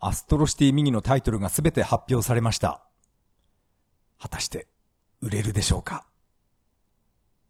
[0.00, 2.84] アストロシティミニのタイトルがすべて発表されました。
[4.20, 4.68] 果たして、
[5.20, 6.06] 売れるでしょうか？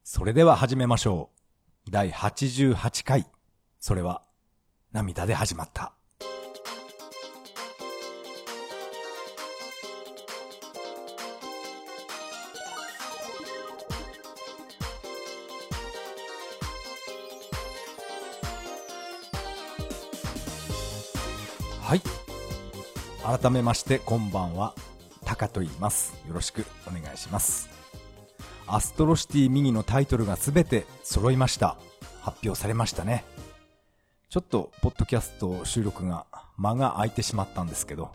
[0.03, 1.29] それでは始めましょ
[1.87, 1.91] う。
[1.91, 3.27] 第88回。
[3.81, 4.23] それは、
[4.93, 5.93] 涙で始まった。
[23.29, 24.75] 改めまして、こんばんは。
[25.27, 26.15] タカと言います。
[26.27, 27.69] よろしくお願いします。
[28.67, 31.77] アストロシティミニのタイトルがすべて揃いました。
[32.23, 33.27] 発表されましたね。
[34.31, 36.25] ちょっと、ポッドキャスト収録が
[36.57, 38.13] 間が空いてしまったんですけど、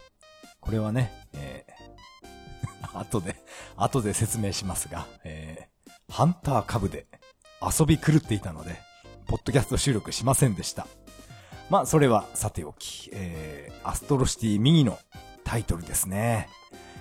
[0.59, 3.35] これはね、えー、 後で、
[3.77, 7.05] 後で説明しますが、えー、ハンター株で
[7.61, 8.81] 遊び狂っていたので、
[9.27, 10.87] ポッドキャスト収録しませんでした。
[11.73, 14.99] まあ、それはさておき、えー、アストロシティミニの
[15.43, 16.47] タイトルですね。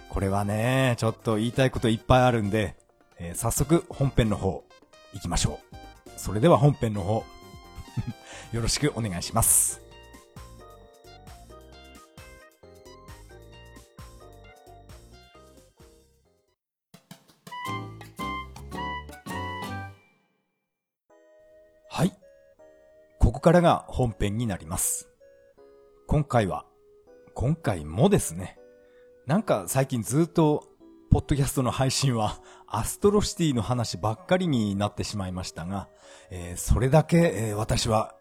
[0.08, 2.74] これはね、ちょっと言いたいこといっぱいあるんで、
[3.18, 4.64] えー早速本編の方
[5.12, 5.60] 行きましょ
[6.06, 6.10] う。
[6.16, 7.22] それでは本編の方、
[8.52, 9.81] よろしくお願いします。
[23.42, 25.10] からが本編になります。
[26.06, 26.64] 今回は、
[27.34, 28.56] 今回もですね、
[29.26, 30.68] なんか最近ずっと、
[31.10, 35.88] ポッドキャストの配信は、 アストロシティの話ばっかりになってしまいましたが、
[36.30, 38.14] えーそれだけ、えー私は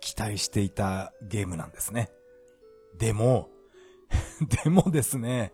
[0.00, 2.10] 期待していたゲームなんですね。
[2.96, 3.50] でも、
[4.62, 5.52] でもですね、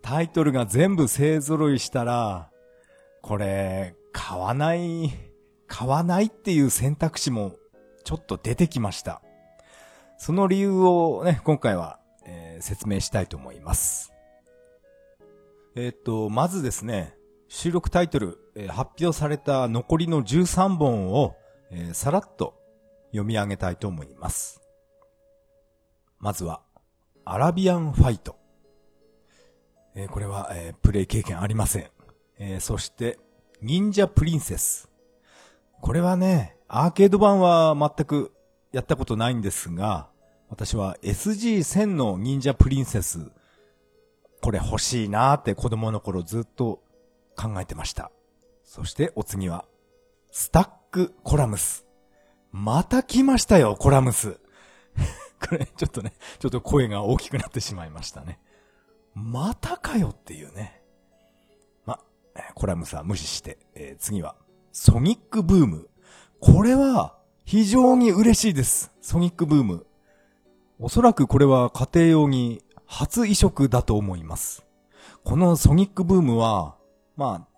[0.00, 2.52] タイトルが全部勢揃いしたら、
[3.20, 5.10] これ、買わない、
[5.66, 7.56] 買わないっていう選択肢も
[8.04, 9.22] ちょっと出てきました。
[10.18, 14.12] その理由をね、今回は、えー説明したいと思います。
[15.74, 17.16] えーっと、まずですね、
[17.48, 21.36] 収録タイトル、えー発表された残りの13本を、
[21.70, 22.54] えーさらっと
[23.12, 24.60] 読み上げたいと思います。
[26.18, 26.60] まずは、
[27.24, 28.36] アラビアンファイト。
[29.94, 31.90] えーこれは、えープレイ経験ありません。
[32.38, 33.18] えーそして、
[33.62, 34.90] 忍者プリンセス。
[35.80, 38.32] これはね、アーケード版は全く
[38.70, 40.08] やったことないんですが、
[40.48, 43.32] 私は SG1000 の忍者プリンセス、
[44.40, 46.80] これ欲しいなーって子供の頃ずっと
[47.36, 48.12] 考えてました。
[48.62, 49.64] そしてお次は、
[50.30, 51.86] スタックコラムス。
[52.52, 54.38] また来ましたよ、コラムス。
[55.44, 58.38] これ、ちょっとね、ちょっと声が大きくなってしまいましたね。
[59.14, 60.84] またかよっていうね。
[61.84, 61.98] ま、
[62.54, 64.36] コラムスは無視して、えー次は、
[64.70, 65.90] ソニックブーム。
[66.40, 68.90] これは、非常に嬉しいです。
[69.02, 69.86] ソニックブーム。
[70.78, 74.64] おそらくこれは家庭用に初移植だと思います。
[75.22, 76.76] このソニックブームは、
[77.14, 77.48] まあ、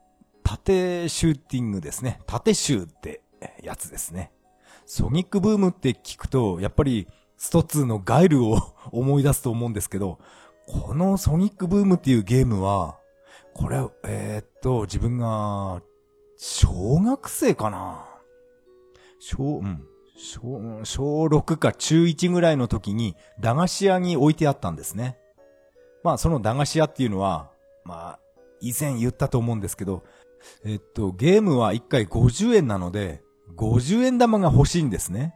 [0.43, 2.21] 縦シューティングですね。
[2.27, 3.21] 縦シューって
[3.63, 4.33] やつですね。
[4.85, 7.07] ソニックブームって聞くと、やっぱり
[7.37, 8.59] スト2のガイルを
[8.91, 10.19] 思い出すと思うんですけど、
[10.67, 12.99] このソニックブームっていうゲームは、
[13.55, 15.83] これ、えーっと、自分が、
[16.37, 18.12] 小学生かな
[19.23, 19.87] 小、うん。
[20.17, 25.17] 小、うん小6か中1ぐらいの時に、駄菓子屋に置いてあったんですね。
[26.03, 27.51] まあ、その駄菓子屋っていうのは、
[27.85, 28.19] まあ、
[28.61, 30.03] 以前言ったと思うんですけど、
[30.65, 33.23] えっと、ゲームは1回50円なので、
[33.57, 35.35] 50円玉が欲しいんですね。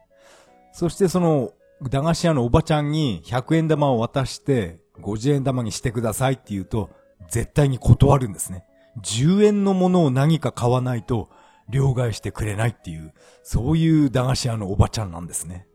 [0.72, 1.52] そしてその、
[1.82, 6.90] 駄菓子屋のおばちゃんに100円玉を渡して、50円玉にしてくださいって言うと、
[7.30, 8.64] 絶対に断るんですね。
[9.02, 11.28] 10円のものを何か買わないと、
[11.68, 13.12] 両替してくれないっていう、
[13.42, 15.66] そういう駄菓子屋のおばちゃんなんですね。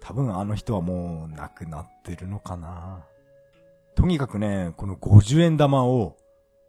[0.00, 3.04] 多分あの人はもう亡くなってるのかな。
[3.94, 6.16] とにかくね、この50円玉を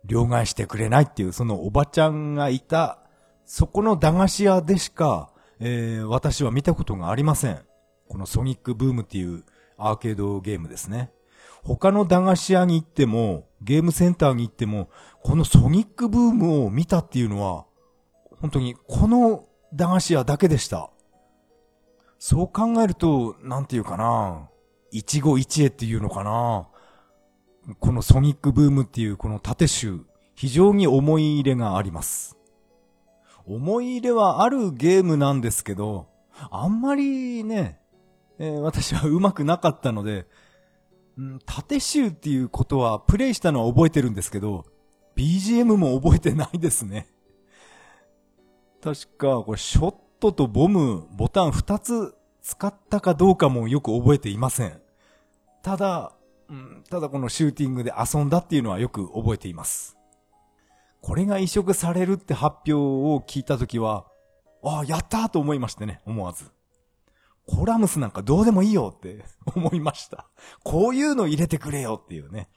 [0.06, 3.00] 両替してくれないっていう、そのおばちゃんがいた、
[3.46, 7.60] そこの駄菓子屋でしか、えー私は見たことがありません。
[8.08, 9.44] このソニックブームっていう
[9.78, 11.12] アーケードゲームですね。
[11.64, 14.90] 他の駄菓子屋に行っても、ゲームセンターに行っても、
[15.22, 17.66] このソニックブームを見たっていうのは、
[18.42, 20.90] 本当にこの駄菓子屋だけでした。
[22.18, 24.50] そう考えると、なんていうかな。
[24.92, 26.68] 一期一会っていうのかな。
[27.80, 30.00] このソニックブームっていうこの縦集、
[30.36, 32.38] 非常に思い入れがあります。
[33.46, 36.08] 思い入れはあるゲームなんですけど、
[36.50, 37.80] あんまりね、
[38.38, 40.26] えー私は上手くなかったので、
[41.18, 44.66] うん縦集っていうことはプレイしたのは覚えてるんですけど、
[45.16, 47.08] BGM も覚えてないですね。
[48.82, 54.82] 確か、これ、ショットとボム、ボタン2つ使ったかどうかもよく覚えていません。
[55.62, 56.14] ただ、
[56.50, 59.98] うん、ただこのシューティングで遊んだっていうのはよく覚えています。
[61.02, 64.06] これが移植されるって発表を聞いたときは、
[64.64, 66.52] ああ、やったーと思いましてね、思わず。
[67.46, 69.26] コラムスなんかどうでもいいよって
[69.56, 70.30] 思いました。
[70.64, 72.50] こういうの入れてくれよっていうね。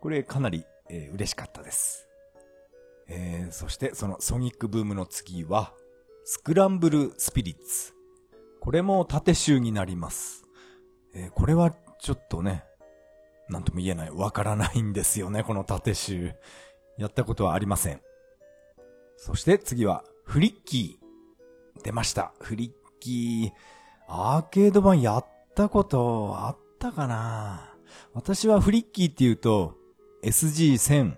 [0.00, 2.07] これかなり、えー、嬉しかったです。
[3.08, 5.72] えー、そしてそのソニックブームの次は、
[6.24, 7.94] スクランブルスピリッツ。
[8.60, 10.44] これも縦集になります。
[11.14, 12.64] えー、これはちょっとね、
[13.48, 16.34] なんとも言えない、わからないんですよね、この縦集。
[16.98, 18.02] やったことはありません。
[19.16, 21.82] そして次は、フリッキー。
[21.82, 22.34] 出ました。
[22.40, 23.78] フリッキー。
[24.06, 27.74] アーケード版やったことあったかな
[28.14, 29.76] 私はフリッキーって言うと、
[30.24, 31.16] SG1000。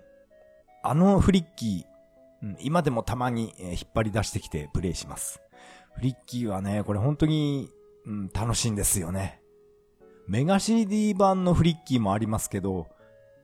[0.83, 5.41] あのフリッキー、今でもたまに引っ張り出してきてプレイします。
[5.95, 7.69] フリッキーはね、これ本当に、
[8.05, 9.41] うん、楽しいんですよね。
[10.27, 12.87] メガ CD 版のフリッキーもありますけど、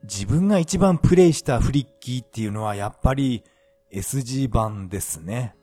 [0.03, 3.43] 自分が一番プレイしたフリッキーっていうのはやっぱり
[3.93, 5.55] SG 版ですね。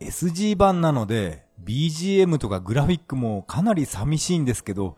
[0.00, 4.96] SG 版なので BGM とかグラフィックもかなり寂しいんですけど、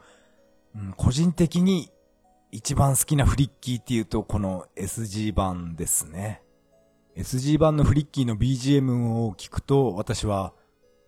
[0.77, 1.91] うん、個人的に
[2.53, 6.43] 一番好きなフリッキーっていうとこの SG 版ですね。
[7.17, 10.53] SG 版のフリッキーの BGM を聞くと私は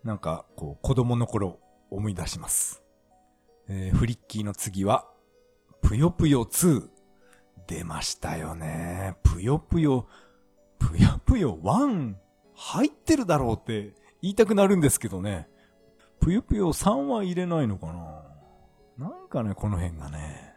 [0.04, 1.58] なんかこう子供の頃
[1.90, 2.82] 思い出します。
[3.68, 5.08] えー、フリッキーの次は
[5.80, 6.88] ぷよぷよ2
[7.66, 9.16] 出ましたよね。
[9.24, 10.06] ぷよぷよ、
[10.78, 12.14] ぷよぷよ1
[12.54, 15.48] 入ってるだろうって言いたくなるんですけどね。
[16.20, 17.86] ぷよぷよ3は入れないのか
[18.98, 20.51] ななんかね、この辺がね。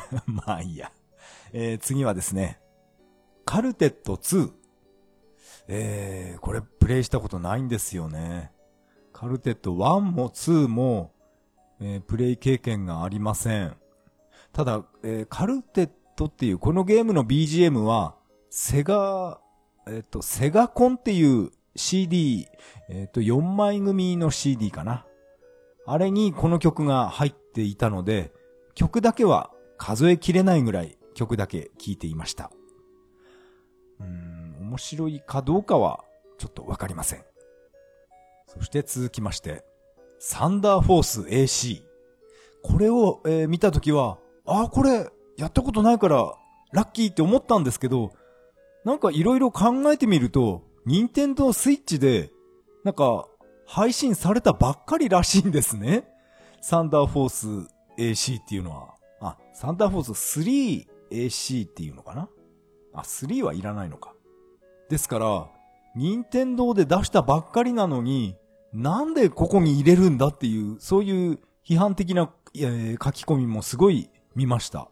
[0.26, 0.90] まあいいや。
[1.52, 2.60] えー、次はですね、
[3.44, 4.52] カルテット2。
[5.68, 8.50] えー、これプレイしたことないんですよね。
[9.12, 11.12] カルテット1も2も、
[11.80, 13.76] えー、プレイ経験がありません。
[14.52, 18.16] ただ、えー、カルテットっていうこのゲームの BGM は、
[18.50, 19.40] セガ、
[19.86, 22.46] えっ、ー、と、セガコンっていう CD、
[22.88, 25.06] えっ、と、4枚組の CD かな。
[25.86, 28.32] あれにこの曲が入っていたので、
[28.74, 32.50] 曲だけは数えきれないぐらい曲だけ聴いていました。
[34.00, 36.04] うん、面白いかどうかは
[36.38, 37.24] ちょっとわかりません。
[38.46, 39.64] そして続きまして、
[40.18, 41.82] サンダーフォース AC。
[42.62, 46.34] これを、えー、見たときは、ああ、これ、やったことないから、
[46.72, 48.12] ラッキーって思ったんですけど、
[48.84, 52.30] なんかいろいろ考えてみると、ニンテンドースイッチで、
[52.84, 53.26] なんか、
[53.66, 56.04] 配信されたばっかりらしいんですね。
[56.60, 57.28] サンダーフォー
[57.66, 58.91] ス AC っていうのは。
[59.22, 60.40] あ、サンダーフォース
[61.10, 62.28] 3AC っていうのかな？
[62.92, 64.12] あ、3はいらないのか。
[64.90, 65.48] ですから、
[65.96, 68.36] ニンテンドーで出したばっかりなのに、
[68.72, 74.88] なんでここに入れるんだっていう、そういう批判的な、えー、書き込みもすごい見ました。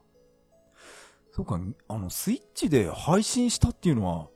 [1.32, 4.28] そうか、あの、スイッチで配信したっていうのは、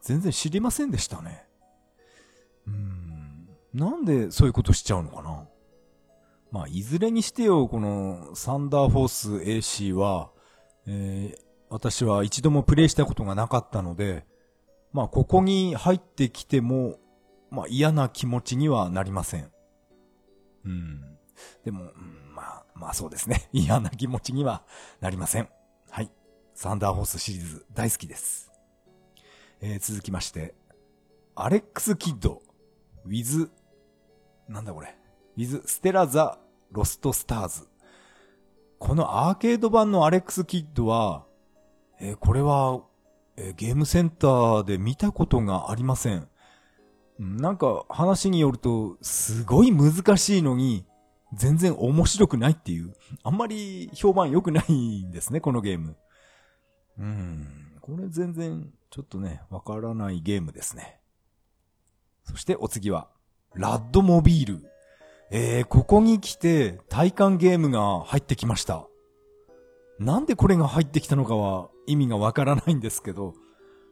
[0.00, 1.46] 全然知りませんでしたね。
[2.66, 3.48] うん。
[3.72, 5.44] なんでそういうことしちゃうのかな？
[6.52, 10.30] まあ、いずれにしてよ、この、サンダーフォース AC は、
[10.86, 14.24] えー、私は一度もプレイしたことがなかったので、
[14.92, 16.98] まあ、ここに入ってきても、
[17.50, 19.50] まあ、嫌な気持ちにはなりません。
[20.64, 21.18] うん。
[21.64, 22.22] でも、うん
[22.82, 23.48] まあそうですね。
[23.54, 24.64] 嫌な気持ちには
[25.00, 25.48] なりません。
[25.88, 26.10] はい。
[26.52, 28.50] サンダーフォースシリーズ大好きです。
[29.60, 30.56] えー、続きまして、
[31.36, 32.42] アレックスキッド、
[33.04, 33.52] with、
[34.48, 34.96] なんだこれ、
[35.36, 36.40] with Stella The
[36.72, 37.68] Lost Stars。
[38.78, 41.24] このアーケード版のアレックスキッドは、
[42.00, 42.82] えー、これは、
[43.36, 46.28] えー、ゲームセンターで見たことがありません。
[47.18, 50.84] なんか話によると、すごい難しいのに、
[51.34, 55.96] 全然面白くないっていう、あんまり評判良くないんですね、このゲーム。
[56.98, 57.78] うん。
[57.80, 61.00] これ全然、ちょっとね、わからないゲームですね。
[62.24, 63.08] そしてお次は、
[63.54, 64.71] ラッドモビール。
[65.34, 68.86] えー、ここに来て、体感ゲームが入ってきました。
[69.98, 73.32] なんでこれが入ってきたのかは意味がわからないんですけど、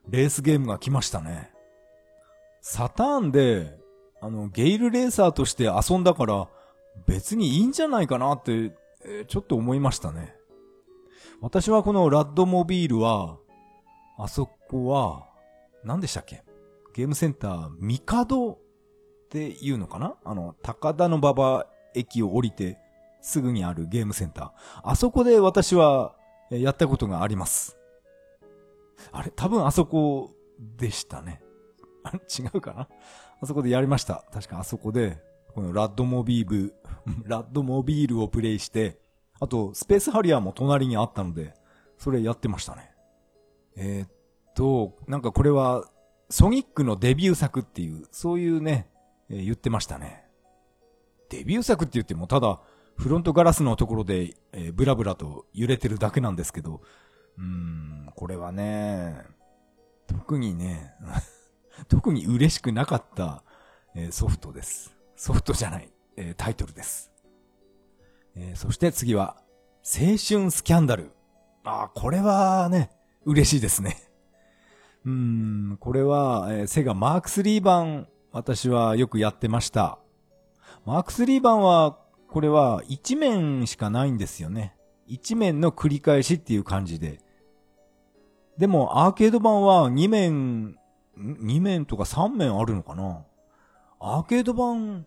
[0.07, 1.51] レースゲームが来ましたね。
[2.61, 3.75] サターンで、
[4.21, 6.47] あの、ゲイルレーサーとして遊んだから、
[7.07, 8.75] 別にいいんじゃないかなって、
[9.07, 10.35] えー、ちょっと思いましたね。
[11.41, 13.39] 私はこのラッドモビールは、
[14.19, 15.27] あそこは、
[15.85, 16.45] 何でしたっけ？
[16.93, 18.59] ゲームセンター、ミカド
[19.31, 20.17] っていうのかな？
[20.25, 22.79] あの、高田の馬場駅を降りて
[23.21, 24.51] すぐにあるゲームセンター。
[24.83, 26.15] あそこで私は
[26.51, 27.77] やったことがあります。
[29.13, 30.33] あれ多分あそこ
[30.77, 31.41] でしたね。
[32.39, 32.89] 違うかな？
[33.41, 34.25] あそこでやりました。
[34.33, 35.19] 確かあそこで
[35.55, 36.75] このラッドモビール、
[37.25, 39.01] ラッドモビールをプレイして
[39.41, 41.55] あと、スペースハリアーも隣にあったので、
[41.97, 42.93] それやってましたね。
[43.75, 44.11] えー、っ
[44.55, 45.85] と、なんかこれは、
[46.29, 48.90] ソニックのデビュー作っていう、そういうね、
[49.31, 50.25] え、言ってましたね。
[51.31, 52.61] デビュー作って言っても、ただ、
[52.97, 56.83] フロントガラスのところで、えー、ブラブラと揺れてるだけなんですけど、
[57.39, 59.17] うーん、これはね、
[60.07, 60.93] 特にね、
[61.89, 63.43] 特に嬉しくなかった、
[63.95, 64.95] えー、ソフトです。
[65.17, 67.11] ソフトじゃない、えー、タイトルです。
[68.35, 69.37] えー、そして次は、
[69.83, 71.13] 青春スキャンダル。
[71.65, 72.91] ああ、これはね、
[73.25, 73.97] 嬉しいですね。
[75.05, 79.99] うーん、これは、えー、セガマーク3版、私はよくやってました。
[80.85, 84.77] マーク3版は、これは1面しかないんですよね。
[85.09, 87.21] 1面の繰り返しっていう感じで。
[88.57, 90.77] でも、アーケード版は2面、
[91.19, 93.25] 2面とか3面あるのかな？
[93.99, 95.07] アーケード版、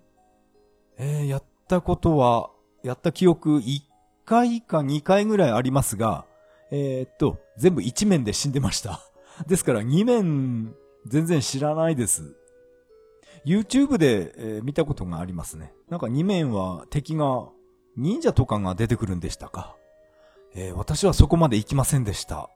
[0.97, 2.51] えー、やったことは、
[2.83, 3.79] やった記憶1
[4.25, 6.25] 回か2回ぐらいありますが、
[6.71, 8.99] えー、っと、全部1面で死んでました。
[9.47, 10.75] ですから2面、
[11.07, 12.35] 全然知らないです。
[13.45, 15.73] YouTube で、えー、見たことがありますね。
[15.89, 17.49] なんか2面は敵が、
[17.95, 19.75] 忍者とかが出てくるんでしたか？
[20.55, 22.49] えー、私はそこまで行きませんでした。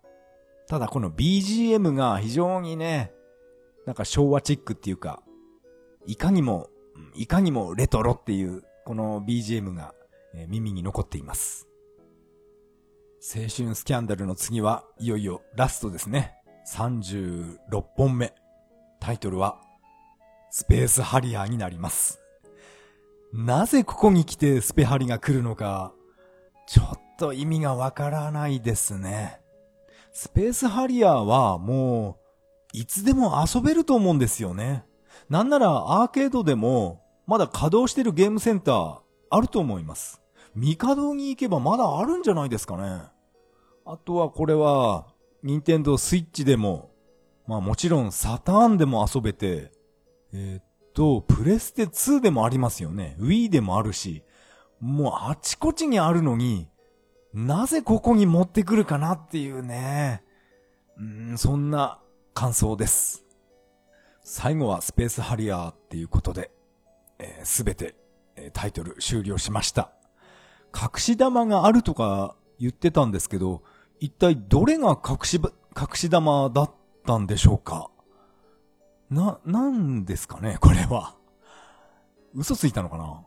[0.68, 3.12] ただこの BGM が非常にね、
[3.86, 5.22] なんか昭和チックっていうか、
[6.06, 6.70] いかにも、
[7.16, 9.94] いかにもレトロっていう、この BGM が、
[10.34, 11.68] えー、耳に残っています。
[13.20, 16.34] 青春スキャンダルの次はいよいよラストですね。
[16.74, 18.34] 36本目。
[19.00, 19.60] タイトルは、
[20.58, 22.20] スペースハリアーになります。
[23.32, 25.94] なぜここに来てスペハリが来るのか、
[26.66, 29.40] ちょっと意味がわからないですね。
[30.12, 32.18] スペースハリアーはも
[32.74, 34.84] う、いつでも遊べると思うんですよね。
[35.30, 38.98] なんならアーケードでも、まだ稼働してるゲームセンター、
[39.30, 40.24] あると思います。
[40.56, 43.04] 未稼働に行けばまだあるんじゃないですかね。
[43.86, 45.06] あとはこれは、
[45.44, 46.90] ニンテンドースイッチでも、
[47.46, 49.77] まあもちろんサターンでも遊べて、
[50.40, 50.64] えー、っ
[50.94, 53.16] と、プレステ2でもありますよね。
[53.20, 54.24] Wii でもあるし、
[54.80, 56.70] もうあちこちにあるのに、
[57.34, 60.24] なぜここに持ってくるかなっていうね。
[61.00, 62.00] うん、そんな
[62.36, 63.26] 感想です。
[64.22, 66.52] 最後はスペースハリアーっていうことで、
[67.44, 67.96] す、え、べ、て、
[68.36, 69.92] えー、タイトル終了しました。
[70.76, 73.64] 隠し玉があるとか言ってたんですけど、
[74.00, 75.42] 一体どれが隠し、
[75.76, 76.72] 隠し玉だっ
[77.08, 77.90] たんでしょうか？
[79.10, 81.16] な、なんですかねこれは。
[82.36, 83.24] 嘘ついたのかな？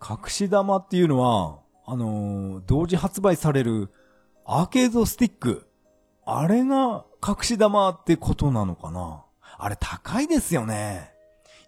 [0.00, 3.92] 隠し玉っていうのは、あのー、同時発売される
[4.44, 5.68] アーケードスティック。
[6.24, 9.24] あれが隠し玉ってことなのかな？
[9.58, 11.12] あれ高いですよね。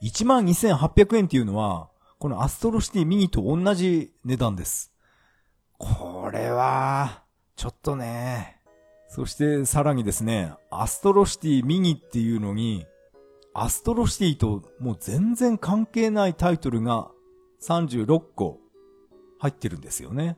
[0.03, 1.89] 12,800円っていうのは、
[2.19, 4.93] このアストロシティミニと同じ値段です。
[5.79, 7.23] これは、
[7.57, 8.56] ちょっとね。
[9.09, 12.87] そしてさらにですね、アストロシティミニっていうのに、
[13.55, 17.11] アストロシティともう全然関係ないタイトルが
[17.63, 18.59] 36個
[19.39, 20.37] 入ってるんですよね。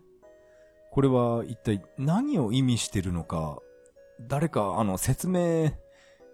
[0.93, 3.59] これは一体何を意味してるのか、
[4.21, 5.73] 誰かあの説明、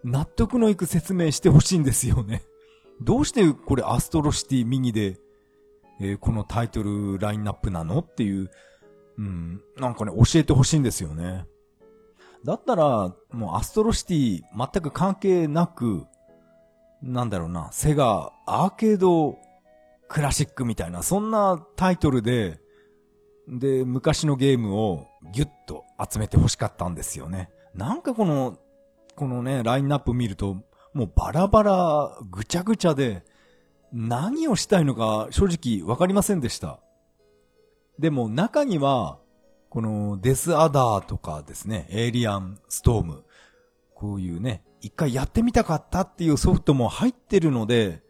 [0.05, 2.43] 納得のいく説明してほしいんですよね。
[3.01, 5.19] どうしてこれアストロシティミニで、
[6.01, 8.51] えー、このタイトルラインナップなのっていう、
[9.19, 11.47] うん、なんかね、教えてほしいんですよね。
[12.45, 16.07] だったら、もうアストロシティ全く関係なく、
[17.03, 19.39] なんだろうな、セガアーケード
[20.09, 22.61] クラシックみたいな、そんなタイトルで、
[23.49, 27.51] で、昔のゲームをギュッと集めて欲しかったんですよね。
[27.75, 28.59] なんかこの、
[29.17, 33.25] このね、ラインナップ見ると、もうバラバラ、ぐちゃぐちゃで、
[33.93, 35.47] 何をしたいのか正
[35.81, 36.81] 直わかりませんでした。
[37.99, 39.19] でも中には、
[39.75, 43.25] このデスアダーとかですね、エイリアンストーム、
[43.93, 48.05] こういうね、一回やってみたかったっていうソフトも入ってるので、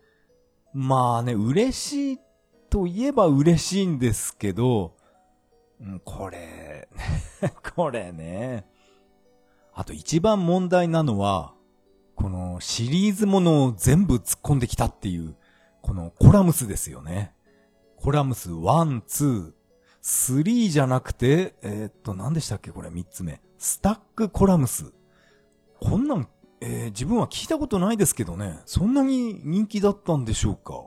[0.74, 2.18] まあね、嬉しい
[2.68, 4.94] と言えば嬉しいんですけど、
[6.04, 6.86] これ、
[7.74, 8.66] これね。
[9.72, 11.54] あと一番問題なのは、
[12.14, 15.34] このシリーズものを全部突っ込んできたっていう、
[15.80, 17.32] このコラムスですよね。
[17.96, 19.52] コラムス1、2、
[20.04, 23.40] 3じゃなくて、えー、っと、何でしたっけこれ3つ目。
[23.58, 24.92] スタックコラムス。
[25.80, 26.28] こんなん
[26.66, 30.86] えー、自分は聞いたことないですけどね、そんなに人気だったんでしょうか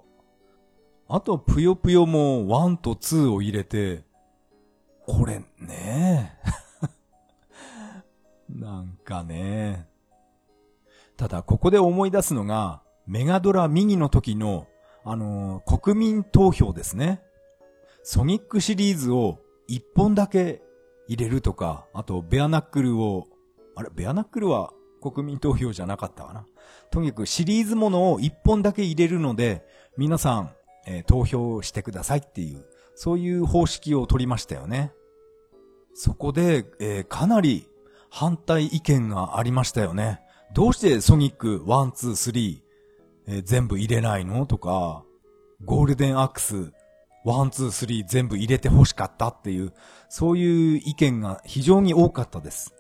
[1.08, 4.04] あと、ぷよぷよも1と2を入れて、
[5.06, 6.38] これね
[8.50, 9.88] なんかね。
[11.16, 14.68] ただ、ここで思い出すのが、メガドラミニの時の、
[15.04, 17.22] あのー、国民投票ですね。
[18.10, 20.62] ソニックシリーズを一本だけ
[21.10, 23.28] 入れるとか、あとベアナックルを、
[23.76, 24.72] あれ、ベアナックルは
[25.02, 26.46] 国民投票じゃなかったかな。
[26.90, 29.66] とにかくシリーズものを一本だけ入れるので、
[29.98, 30.52] 皆さん、
[30.88, 34.94] えー、投票してくださいっていう、そういう方式を取りましたよね。
[35.94, 37.68] そこで、えー、かなり
[38.10, 40.22] 反対意見がありましたよね。
[40.54, 42.62] どうしてソニック1、2、3、
[43.28, 44.46] えー、全部入れないの？
[44.46, 45.04] とか、
[45.66, 46.72] ゴールデンアックス
[47.34, 49.74] 1、2、3全部入れて欲しかったっていう、
[50.10, 52.74] そういう意見が非常に多かったです。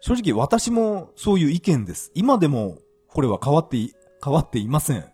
[0.00, 2.10] 正直私もそういう意見です。
[2.14, 2.78] 今でも
[3.08, 3.78] これは変わって、
[4.24, 5.04] 変わっていません。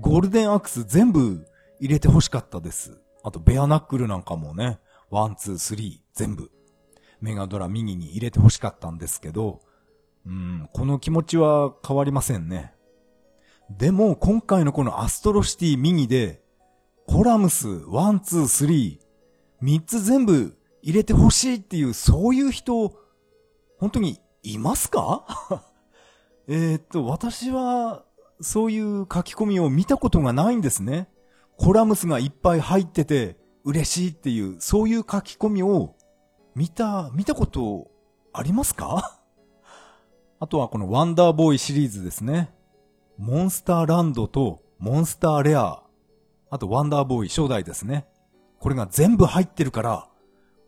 [0.00, 1.46] ゴールデンアクス全部
[1.78, 2.98] 入れて欲しかったです。
[3.22, 4.78] あと、ベアナックルなんかもね、
[5.10, 6.50] One、Two、Three、全部、
[7.20, 9.60] メガドラミニに入れて欲しかったんですけど、
[10.26, 12.72] うん、この気持ちは変わりませんね。
[13.70, 16.42] でも、今回のこのアストロシティミニで、
[17.10, 19.04] コラムス、 One、Two、Three、
[19.60, 22.94] 三つ全部入れて欲しいっていう、そういう人、
[23.80, 25.26] 本当にいますか？
[26.46, 28.04] えっと、私は、
[28.40, 31.08] そういう書き込みを見たことがないんですね。
[31.58, 35.96] コラムスがいっぱい入ってて嬉しいっていう、そういう書き込みを
[36.54, 37.90] 見た、見たこと
[38.32, 39.18] ありますか？
[40.38, 42.54] あとはこのワンダーボーイシリーズですね。
[43.18, 45.82] モンスターランドとモンスターレア。
[46.50, 48.06] あとワンダーボーイ初代ですね。
[48.58, 50.08] これが全部入ってるから、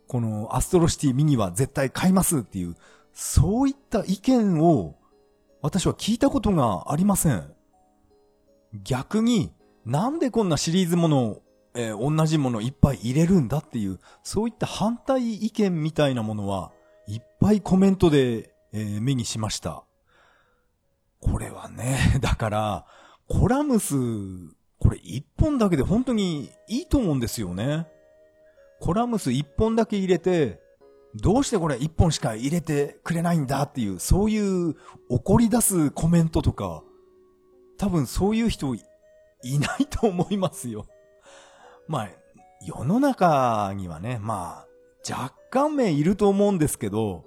[0.08, 2.76] このアストロシティミニは絶対買いますっていう、
[3.12, 4.96] そういった意見を
[5.62, 7.52] 私は聞いたことがありません。
[8.84, 9.52] 逆に、
[9.84, 11.42] なんでこんなシリーズものを、
[11.74, 16.72] えー、同じものいっぱい入れるんだっていう、そういった反対意見みたいなものは、
[17.06, 19.84] いっぱいコメントで、えー、目にしました。
[21.20, 22.86] これはね、 だから、
[23.28, 23.94] コラムス、
[24.82, 27.86] これ一本だけで本当にいいと思うんですよね。
[28.80, 30.60] コラムス一本だけ入れて、
[31.14, 34.74] どうしてこれ一本しか入れてくれないんだっていう、そういう
[35.08, 36.82] 怒り出すコメントとか、
[37.78, 38.80] 多分そういう人い
[39.60, 40.86] ないと思いますよ。
[41.86, 42.10] まあ、
[42.66, 47.24] 世の中にはね、まあ、若干名いると思うんですけど、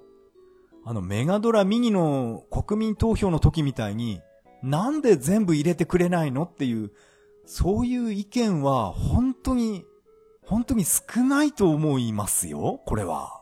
[0.84, 4.20] あのメガドラミニの国民投票の時みたいに、
[4.62, 6.92] なんで全部入れてくれないのっていう、
[7.46, 9.84] そういう意見は本当に、
[10.42, 13.40] 本当に少ないと思いますよ、これは。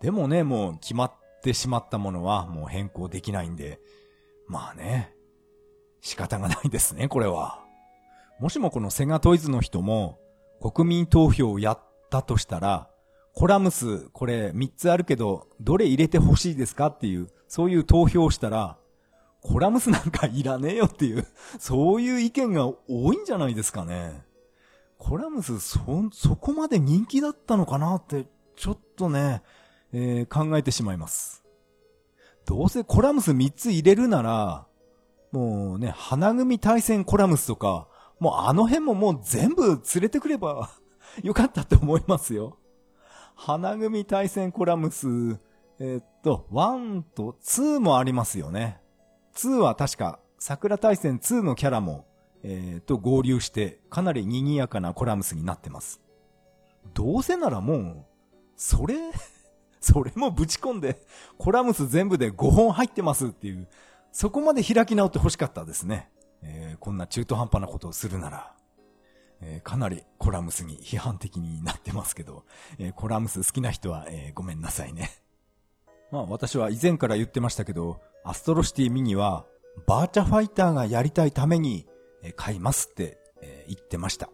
[0.00, 3.80] でもね、もう決まってしまったものはもう変更できないんで、
[4.48, 5.14] まあね、
[6.00, 7.62] 仕方がないですね、これは。
[8.40, 10.18] もしもこのセガトイズの人も
[10.60, 11.78] 国民投票をやっ
[12.10, 12.90] たとしたら、
[13.34, 18.78] コラムス、これ3つあるけど、どれ入れてほしいですかっていう、そういう投票をしたら、
[19.44, 21.26] コラムスなんかいらねえよっていう、
[21.58, 24.24] そういう意見が多いんじゃないですかね。
[24.96, 25.80] コラムス、そ、
[26.12, 28.24] そこまで人気だったのかなって、
[28.56, 29.42] ちょっとね、
[29.92, 31.44] えー、考えてしまいます。
[32.46, 34.66] どうせコラムス3つ入れるなら、
[35.30, 37.86] もうね、花組対戦コラムスとか、
[38.18, 40.70] もうあの辺ももう全部連れてくれば
[41.22, 42.56] よかったって思いますよ。
[43.34, 45.38] 花組対戦コラムス、
[45.78, 48.80] えー、っと、1と2もありますよね。
[49.34, 52.06] 2は確か、桜対戦2のキャラも、
[52.42, 56.00] えー、と合流して、かなり賑やかなコラムスになってます。
[56.92, 58.04] どうせならもう、
[58.56, 58.94] それ
[59.80, 61.04] それもぶち込んで、
[61.38, 63.68] コラムス全部で5本入ってますっていう、
[64.12, 66.10] そこまで開き直って欲しかったですね。
[66.42, 68.54] えー、こんな中途半端なことをするなら、
[69.40, 72.44] えー、かなりコラムスに批判的になってますけど、
[72.78, 75.10] えー、コラムス好きな人は、えーごめんなさいね。
[76.10, 79.44] まあ私は以前から言ってましたけど、アストロシティミニは、
[79.86, 81.86] バーチャファイターがやりたいために、
[82.36, 83.18] 買いますって、
[83.68, 84.30] 言ってました。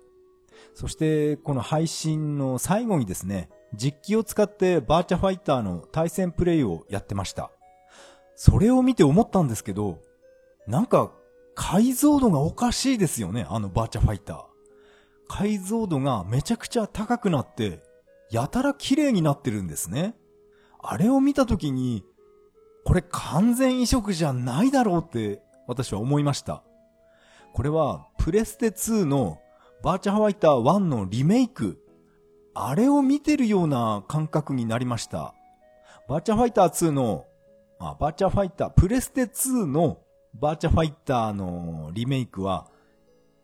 [0.75, 7.51] そして、この配信の最後にですね、実機を使ってバーチャファイターの対戦プレイをやってました。
[8.37, 9.99] それを見て思ったんですけど、
[10.67, 11.13] なんか
[11.55, 14.45] 解像度がおかしいですよね、あのバーチャファイター。
[15.29, 17.83] 解像度がめちゃくちゃ高くなって、
[18.31, 20.17] やたら綺麗になってるんですね。
[20.83, 22.05] あれを見たときに、
[22.91, 26.65] これ完全移植じゃないだろうって私は思いました。
[27.53, 29.39] これはプレステ2の
[29.81, 31.79] バーチャファイター1のリメイク
[32.53, 35.35] あれを見てるような感覚になりました。
[36.09, 37.27] バーチャファイター2の、
[37.79, 39.99] あ、バーチャファイター、プレステ2の
[40.35, 42.67] バーチャファイターのリメイクは、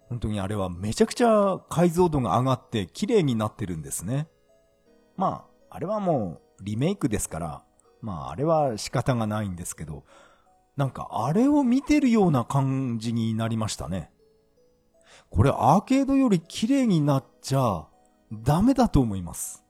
[0.09, 4.26] 本当にあれはめちゃくちゃ解像度が上がって綺麗になってるんですね。
[5.16, 7.62] まあ、あれはもうリメイクですから、
[8.07, 10.05] まああれは仕方がないんですけど、
[10.77, 14.12] なんかあれを見てるような感じになりましたね。
[15.29, 17.88] これアーケードより綺麗になっちゃ
[18.33, 19.64] ダメだと思います。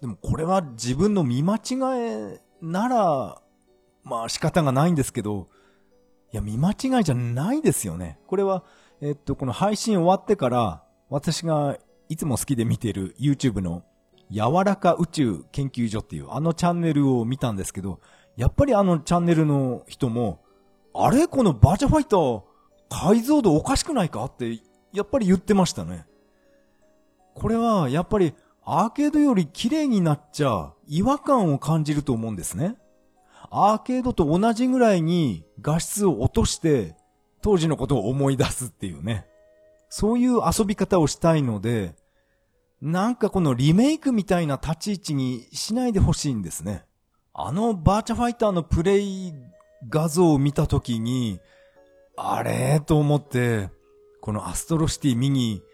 [0.00, 1.60] でもこれは自分の見間違
[2.32, 3.40] えなら、
[4.02, 5.46] まあ仕方がないんですけど、
[6.32, 8.18] いや、見間違いじゃないですよね。
[8.26, 8.64] これは、
[9.00, 11.78] えっと、この配信終わってから、私が
[12.08, 13.84] いつも好きで見てる YouTube の
[14.30, 18.00] 柔らか宇宙研究所っていうあのチャンネルを見たんですけど、
[18.36, 20.40] やっぱりあのチャンネルの人も、
[20.94, 22.42] あれこのバーチャファイター、
[22.88, 24.60] 解像度おかしくないかって、
[24.92, 26.06] やっぱり言ってましたね。
[27.34, 28.34] これは、やっぱり、
[28.64, 32.76] アーケードより綺麗になっちゃ、違和感を感じると思うんですね。
[33.50, 36.96] アーケードと同じぐらいに画質を落として、
[37.42, 39.26] 当時のことを思い出すっていうね。
[39.88, 41.94] そういう遊び方をしたいので、
[42.86, 46.84] なんかこのリメイクみたいな立ち位置にしないでほしいんですね。
[47.34, 49.34] あのバーチャファイターのプレイ
[49.88, 51.40] 画像を見たときに、
[52.16, 53.70] あれと思って、
[54.20, 55.64] このアストロシティミニ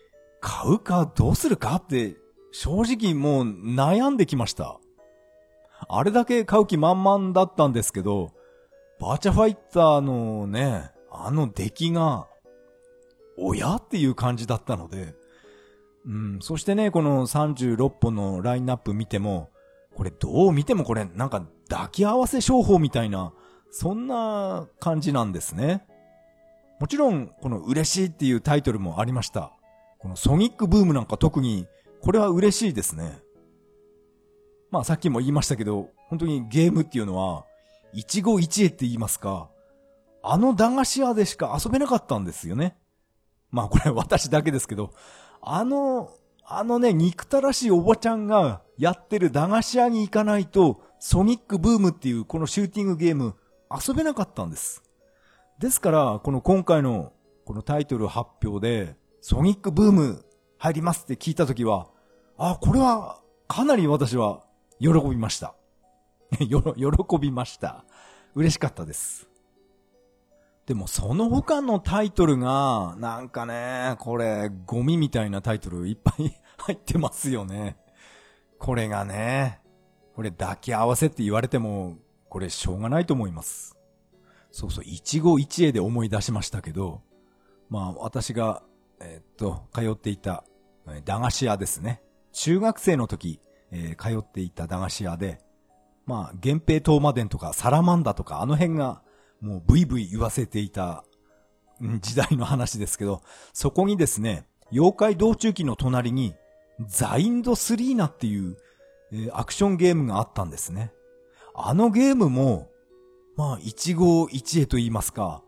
[0.40, 2.16] 買うかどうするかって
[2.50, 4.80] 正直もう悩んできました。
[5.90, 8.32] あれだけ買う気満々だったんですけど、
[8.98, 12.26] バーチャファイターのね、あの出来が、
[13.36, 15.20] 親っていう感じだったので、
[16.04, 19.50] うん、そしてね、この36本のラインナップ見ても、
[19.94, 23.32] これどう見てもこれなんか抱き合わせ商法みたいな、
[23.70, 25.86] そんな感じなんですね。
[26.80, 29.52] もちろん、この嬉しいっていうタイトルもありました。
[29.98, 31.68] このソニックブームなんか特に、
[32.00, 33.20] これは嬉しいですね。
[34.72, 37.44] まあさっきも言いましたけど、本当にゲームっていうのは、
[37.92, 39.48] 一期一会って言いますか、
[40.24, 42.76] あの駄菓子屋でしか遊べなかったんですよね。
[43.50, 44.92] まあこれ私だけですけど、
[45.42, 46.10] あの、
[46.44, 53.34] あのね、憎たらしいおばちゃんがやってる駄菓子屋に行かないと、ソニックブームっていうこのシューティングゲーム
[53.70, 54.82] 遊べなかったんです。
[55.58, 57.12] ですから、この今回の
[57.44, 60.24] このタイトル発表で、ソニックブーム
[60.58, 61.88] 入りますって聞いたときは、
[62.38, 64.42] あ、これはかなり私は
[64.78, 65.54] 喜びました。
[66.38, 66.48] 喜
[67.20, 67.84] びました。
[68.34, 69.31] 嬉しかったです。
[70.66, 77.76] でもその他のタイトルが、なんかね、これ、ゴミみたいなタイトルいっぱい入ってますよね。
[78.58, 79.60] これがね、
[80.14, 81.98] これ抱き合わせって言われても、
[82.28, 83.76] これしょうがないと思います。
[84.52, 87.02] そうそう、一期一会で思い出しましたけど、
[87.68, 88.62] まあ私が、
[89.00, 90.44] えー、っと、通っていた、
[91.04, 92.02] 駄菓子屋ですね。
[92.32, 93.40] 中学生の時、
[93.72, 95.40] えー、通っていた駄菓子屋で、
[96.06, 99.02] まあ、源平東馬伝とかサラマンダとかあの辺が
[99.42, 101.04] もうブイブイ言わせていた
[102.00, 106.34] 時代の話ですけど、そこにですね、妖怪道中記の隣に、
[106.86, 108.56] ザインドスリーナっていう、
[109.12, 110.92] えー、アクションゲームがあったんですね。
[111.54, 112.70] あのゲームも、
[113.36, 115.42] まあ、一号一会と言いますか、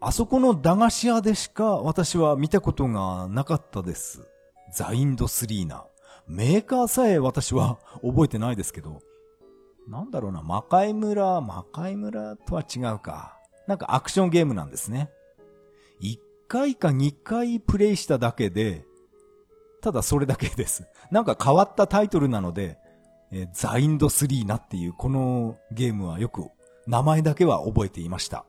[0.00, 4.28] あそこの駄菓子屋でしか私は見たことがなかったです。
[4.74, 5.86] ザインドスリーナ。
[6.26, 9.00] メーカーさえ私は覚えてないですけど、
[9.88, 13.38] なんだろうな、魔界村、魔界村とは違うか。
[13.66, 15.10] なんかアクションゲームなんですね。
[16.00, 16.18] 1
[16.48, 18.84] 回か2回プレイしただけで、
[19.82, 20.86] ただそれだけです。
[21.10, 22.78] なんか変わったタイトルなので、
[23.30, 26.48] えー、ザインド3なっていうこのゲームはよく
[26.86, 28.46] 名前だけは覚えていました。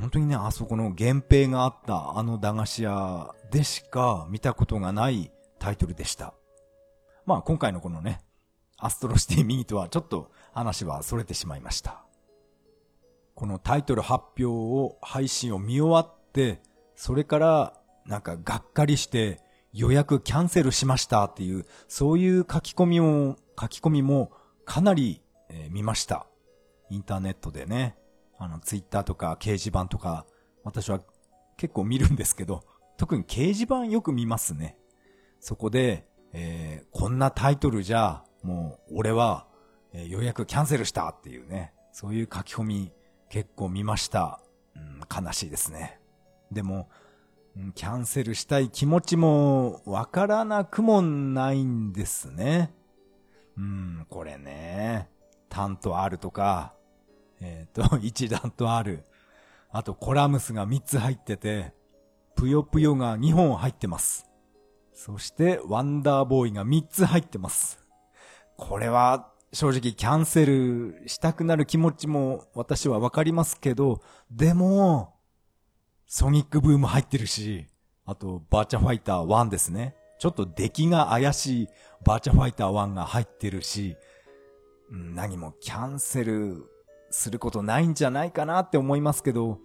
[0.00, 6.34] 本当にね、あそこの原平があったあの駄菓子屋でしか見たことがないタイトルでした。
[7.24, 8.20] まあ今回のこのね、
[8.78, 12.04] アストロシティミニとはちょっと話は逸れてしまいました。
[13.34, 16.62] このタイトル発表を、配信を見終わって、
[16.94, 17.74] それから
[18.06, 19.40] なんかがっかりして
[19.72, 24.32] 予約キャンセルしましたっていう、そういう書き込みも、書き込みも
[24.64, 26.26] かなり、えー、見ました。
[26.88, 27.98] インターネットでね、
[28.38, 30.24] あの、ツイッターとか掲示板とか、
[30.64, 31.00] 私は
[31.56, 32.62] 結構見るんですけど、
[32.96, 34.78] 特に掲示板よく見ますね。
[35.40, 39.46] そこで、えー、こんなタイトルじゃ、もう、俺は、
[39.92, 42.92] えー、予約キャンセルしたっていうね、そういう書き込み
[43.28, 44.40] 結構見ました。
[44.76, 45.98] うん、悲しいですね。
[46.52, 46.88] でも、
[47.56, 52.72] うん、キャンセルしたい気持ちもわからなくもないんですね。
[53.58, 55.08] うん、これね、
[55.48, 56.74] 単とあるとか、
[57.40, 59.04] えっ、ー、と、 一段とある。
[59.70, 61.74] あと、コラムスが3つ入ってて、
[62.36, 64.30] ぷよぷよが2本入ってます。
[64.92, 67.85] そして、ワンダーボーイが3つ入ってます。
[68.56, 75.14] これは正直キャンセルしたくなる気持ちも私はわかりますけど、でも、
[76.06, 77.66] ソニックブーム入ってるし、
[78.04, 79.96] あとバーチャファイター1ですね。
[80.18, 81.68] ちょっと出来が怪しい
[82.04, 83.96] バーチャファイター1が入ってるし、
[84.90, 86.64] 何もキャンセル
[87.10, 89.58] することないんじゃないかなって思いますけど、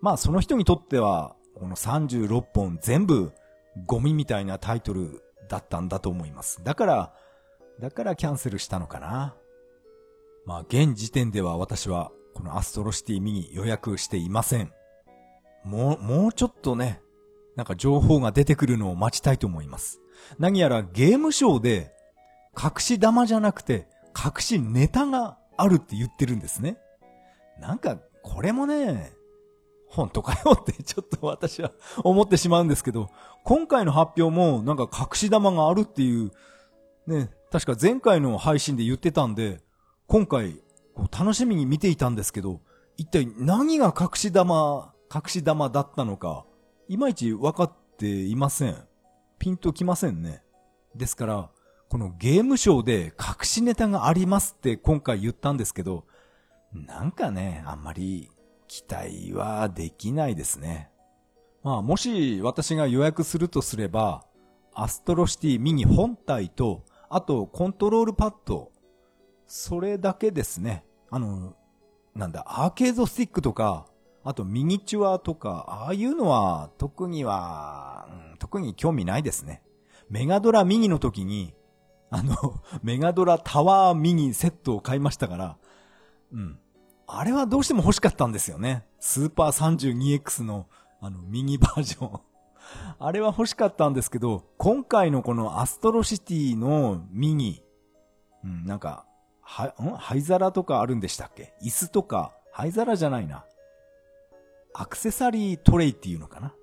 [0.00, 3.32] まあその人にとっては、この36本全部
[3.86, 6.62] ゴミみたいなタイトルだったんだと思います。
[6.62, 7.14] だから、
[7.80, 9.34] だからキャンセルしたのかな。
[10.46, 14.72] まあ、現時点では私は、このアストロシティミニ予約していません。
[15.64, 17.02] もう、もうちょっとね、
[17.56, 20.00] なんか情報が出てくるのを待ちたいと思います。
[20.38, 21.92] 何やらゲームショーで、
[22.56, 26.78] 隠し玉じゃなくて、隠しネタがあるって言ってるんですね。
[27.60, 29.12] なんか、これもね、
[29.88, 33.08] 本当かよってちょっと私は思ってしまうんですけど、
[33.44, 36.32] 今回の発表もなんか隠し玉があるっていう、
[37.06, 39.60] ね、確か前回の配信で言ってたんで、
[40.06, 40.60] 今回
[41.18, 42.60] 楽しみに見ていたんですけど、
[42.96, 46.44] 一体何が隠し玉、隠し玉だったのか、
[46.88, 48.76] いまいち分かっていません。
[49.38, 50.42] ピンときませんね。
[50.94, 51.50] ですから、
[51.88, 56.04] このゲームショーで隠しネタがありますって今回言ったんですけど、
[56.72, 58.30] なんかね、あんまり
[58.66, 60.90] 期待はできないですね。
[61.62, 64.24] まあ、もし私が予約するとすれば、
[64.74, 68.70] アストロシティミニ本体と、あとコントロールパッド、
[69.46, 70.84] それだけですね。
[71.10, 71.54] あの、
[72.14, 73.86] なんだ、アーケードスティックとか、
[74.24, 79.62] あとミニチュアとか、ああいうのは特には、うん、特に興味ないですね。
[80.10, 81.54] メガドラミニの時に、
[82.10, 82.34] あの、
[82.82, 85.56] メガドラタワーミニセットを買いましたから、
[86.32, 86.58] うん。
[87.06, 88.84] あれはどうしても欲しかったんですよね。
[88.98, 90.66] スーパー 32X の、
[91.00, 92.20] あの、ミニバージョン。
[92.98, 97.62] あれは欲しかったんですけど、今回のこのアストロシティのミニ、
[98.44, 99.04] うん、なんか、
[99.40, 99.90] は、ん？
[99.96, 101.54] 灰皿とかあるんでしたっけ？
[101.62, 103.44] 椅子とか、灰皿じゃないな。
[104.74, 106.54] アクセサリートレイっていうのかな？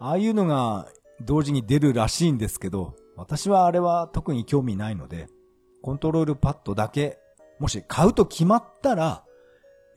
[0.00, 0.88] ああいうのが
[1.20, 5.28] 同時に出るらしいんですけど、私はあれは特に興味ないので、
[5.82, 7.18] コントロールパッドだけ、
[7.58, 9.24] もし買うと決まったら、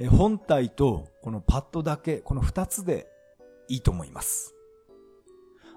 [0.09, 3.07] 本体とこのパッドだけ、この二つで
[3.67, 4.55] いいと思います。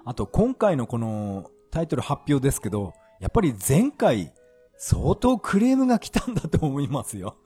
[0.05, 4.31] あと今回のこのタイトル発表ですけど、やっぱり前回
[4.77, 7.37] 相当クレームが来たんだと思いますよ。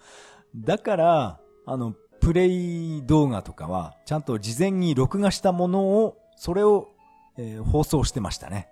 [0.55, 6.89] だから、あの、プレイ動画とかは、ちゃんと事前に録画したものを、それを、
[7.37, 8.67] えー、放送してましたね。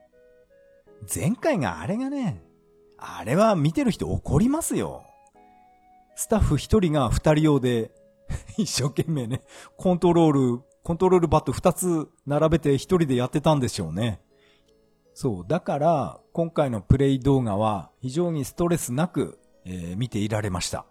[1.14, 2.44] 前回があれがね、
[2.98, 5.04] あれは見てる人怒りますよ。
[6.16, 7.92] スタッフ一人が二人用で、
[8.58, 9.44] 一生懸命ね、
[9.78, 14.22] コントロール、コントロールバット二つ並べて一人でやってたんでしょうね。
[15.14, 15.46] そう。
[15.46, 20.86] だから、今回のプレイ動画は非常にストレスなく、えー、見ていられました。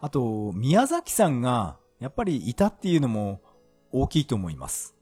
[0.00, 3.42] あと、宮崎さんがやっぱりいたっていうのも
[3.92, 4.96] 大きいと思います。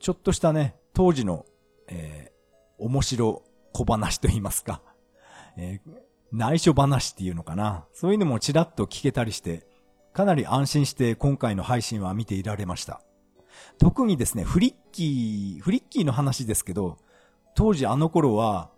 [0.00, 1.44] ちょっとしたね、当時の、
[1.88, 3.42] えー、面白
[3.74, 4.80] 小話と言いますか、
[5.58, 5.92] えー、
[6.32, 7.84] 内緒話っていうのかな。
[7.92, 9.73] そういうのもちらっと聞けたりして、
[10.14, 13.02] かなり安心して今回の配信は見ていられました。
[13.78, 16.98] 特にですね、フリッキー、フリッキーの話ですけど、
[17.56, 18.70] 当時あの頃は、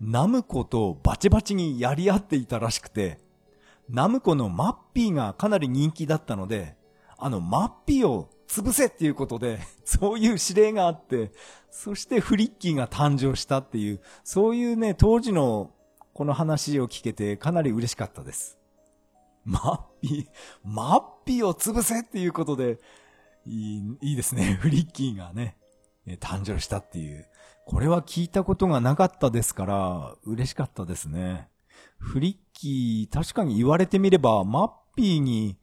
[0.00, 3.18] ナムコとバチバチにやり合っていたらしくて、
[3.88, 6.76] ナムコのマッピーがかなり人気だったので、
[7.16, 11.32] あのマッピーを潰せっていうことで、 そういう指令があって、
[11.70, 15.70] そしてフリッキーが誕生したっていう、そういうね、当時の
[16.12, 18.58] この話を聞けてかなり嬉しかったです。
[19.44, 20.26] マッピー、
[20.64, 22.78] マッピーを潰せっていうことで、
[23.46, 24.54] いい、いいですね。
[24.60, 25.56] フリッキーがね、
[26.20, 27.26] 誕生したっていう。
[27.66, 31.48] これは聞いたことがなかったですから、嬉しかったですね。
[31.98, 35.58] フリッキー、確かに言われてみれば、マッピーに、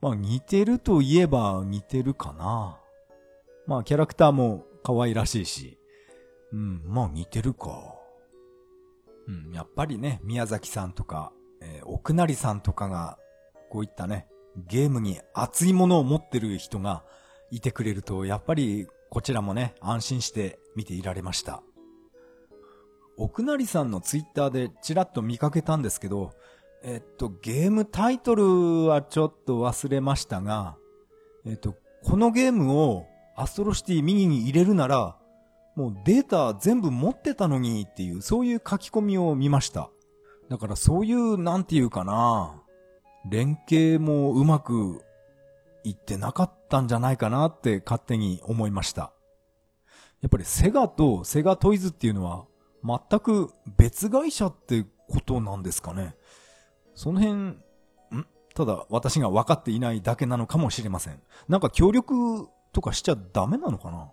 [0.00, 2.78] まあ似てるといえば似てるかな。
[3.66, 5.78] まあキャラクターも可愛らしいし。
[6.52, 7.94] うん、まあ似てるか。
[9.26, 11.32] うん、やっぱりね、宮崎さんとか、
[11.88, 13.18] 奥成さんとかが、
[13.70, 14.28] こういったね、
[14.66, 17.04] ゲームに熱いものを持ってる人が
[17.50, 21.62] いてくれると、やっぱりこちらもね、安心して見ていられました。
[23.16, 26.32] 奥成さんのツイッターでちらっと見かけたんですけど、
[26.82, 30.76] えっと、ゲームタイトルはちょっと忘れましたが、
[31.44, 31.74] えっと、
[32.04, 35.16] このゲームをアストロシティ右に入れるなら、
[35.74, 39.90] もうデータ全部持ってたのにっていう、そういう書き込みを見ました。
[40.48, 42.62] だからそういう、なんていうかな、
[43.28, 45.02] 連携もうまく
[45.84, 49.12] 言ってなかったんじゃないかなって勝手に思いました。
[50.20, 52.46] やっぱりセガとセガトイズっていうのは
[52.82, 56.16] 全く別会社ってことなんですかね。
[56.94, 57.62] その辺、ん？
[58.54, 61.20] ただ私が分かっていないだけなのかもしれません。
[61.48, 64.10] なんか協力とかしちゃダメなのかな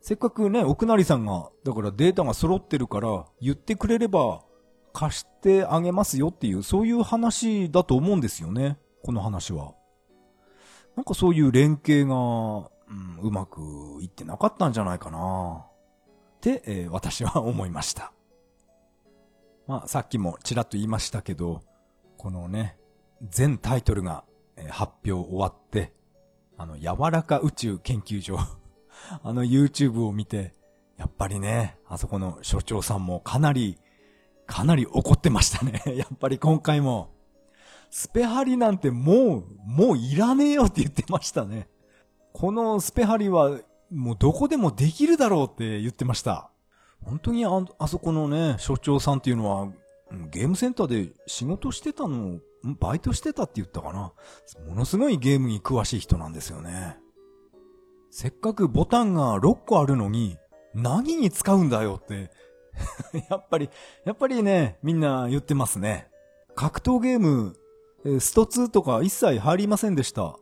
[0.00, 4.42] せっかくね、奥成さんが、だからデータが揃ってるから言ってくれれば
[4.92, 8.78] 貸してあげますよっていう、そういう話だと思うんですよね。
[9.02, 9.74] この話は。
[10.96, 13.60] なんかそういう連携が、うん、うまく
[14.02, 18.12] いってなかったんじゃないかなって、えー、私は思いました。
[19.66, 21.62] まあ、さっきもちらっと言いましたけど、
[22.16, 22.76] このね、
[23.30, 24.24] 全タイトルが、
[24.56, 25.92] えー発表終わって、
[26.58, 28.36] あの、柔らか宇宙研究所、
[29.22, 30.54] あの YouTube を見て、
[30.98, 33.78] やっぱりね、あそこの所長さんもかなり、
[34.50, 35.80] かなり怒ってましたね。
[35.96, 37.14] やっぱり今回も。
[37.88, 41.68] スペハリなんてもう、もういらねえよって言ってましたね。
[42.32, 43.60] このスペハリは、
[43.92, 46.50] もうどこでもできるだろうって言ってました。
[47.04, 49.68] 本当にあ、あそこのね、所長さんっていうのは、
[50.30, 54.12] ゲームセンターで仕事してたの、バイトしてたって言ったかな。
[54.68, 56.98] ものすごいゲームに詳しい人なんですよね。
[58.10, 60.36] せっかくボタンが6個あるのに、
[60.74, 62.30] 何に使うんだよって。
[63.30, 63.70] やっぱり、
[64.04, 66.08] やっぱりね、みんな言ってますね。
[66.54, 67.56] 格闘ゲーム、
[68.20, 70.36] スト2とか一切入りませんでした。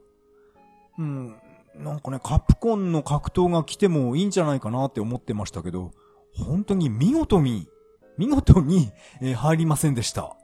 [0.98, 1.36] うん、
[1.76, 5.92] なんかね、カプコンの格闘が来てもいいんじゃないかなって思ってましたけど、
[6.34, 7.68] 本当に見事に、
[8.16, 8.90] 見事に、
[9.36, 10.36] 入りませんでした。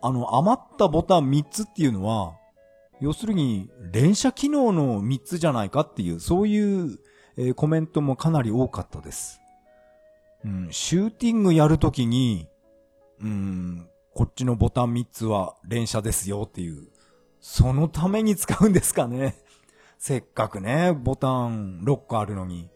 [0.00, 2.34] あの、余ったボタン3つっていうのは、
[3.00, 6.98] 要するに、連射機能の3つじゃないかっていう、そういう、
[7.36, 9.41] えーコメントもかなり多かったです。
[10.44, 12.48] うん、シューティングやるときに、
[13.20, 16.88] うん、こっちのボタン3つは連射ですよっていう、
[17.40, 19.36] そのために使うんですかね。
[19.98, 22.70] せっかくね、ボタン6個あるのに、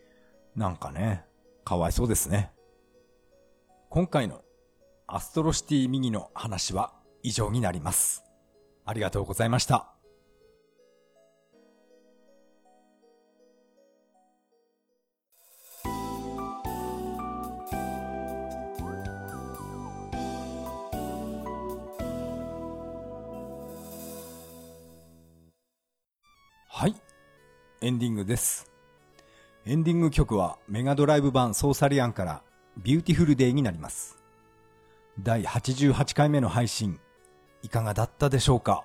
[0.55, 1.25] なんかね、
[1.65, 2.53] かわいそうですね。
[3.91, 4.43] 今回の
[5.07, 8.25] アストロシティミニの話は以上になります。
[8.85, 9.96] ありがとうございました。
[27.87, 28.69] エンディングです。
[29.65, 32.43] エンディング曲はメガドライブ版ソーサリアンから
[32.79, 34.19] Beautiful Day になります。
[35.21, 36.99] 第88回目の配信、
[37.63, 38.83] いかがだったでしょうか？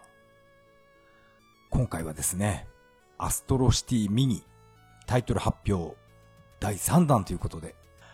[1.71, 2.67] 今回はですね、
[3.17, 4.43] アストロシティミニ
[5.07, 5.97] タイトル発表
[6.59, 7.73] 第3弾ということで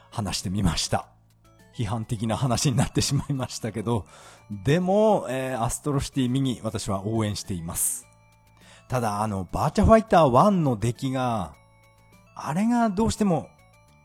[0.10, 1.10] 話してみました。
[1.76, 4.06] 批判的な話になってしまいましたけど、
[4.64, 8.07] でも、えーアストロシティミニ私は応援しています。
[8.88, 11.54] ただ、あの、バーチャファイター1の出来が、
[12.36, 13.50] あれがどうしても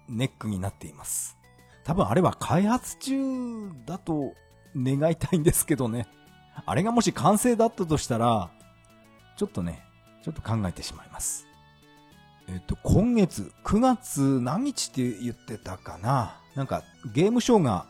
[0.09, 1.37] ネックになっています。
[1.85, 4.35] 多分あれは開発中だと
[4.77, 6.07] 願いたいんですけどね。
[6.67, 8.51] あれがもし完成だったとしたら、
[9.37, 9.83] ちょっとね、
[10.23, 11.47] ちょっと考えてしまいます。
[12.49, 16.83] えっと、今月、9月何日って言ってたかななんか、
[17.15, 17.87] ゲームショーが、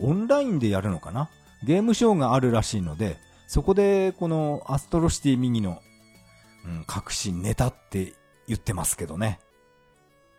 [0.00, 1.30] オンラインでやるのかな
[1.62, 5.80] ゲームショーがあるらしいので、そこで、このアストロシティミニの、
[6.68, 8.12] うん、隠しネタって
[8.46, 9.40] 言ってますけどね。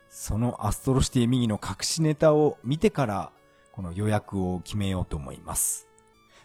[0.10, 3.32] そのアストロシティミニの隠しネタを見てから、
[3.72, 5.88] この予約を決めようと思います。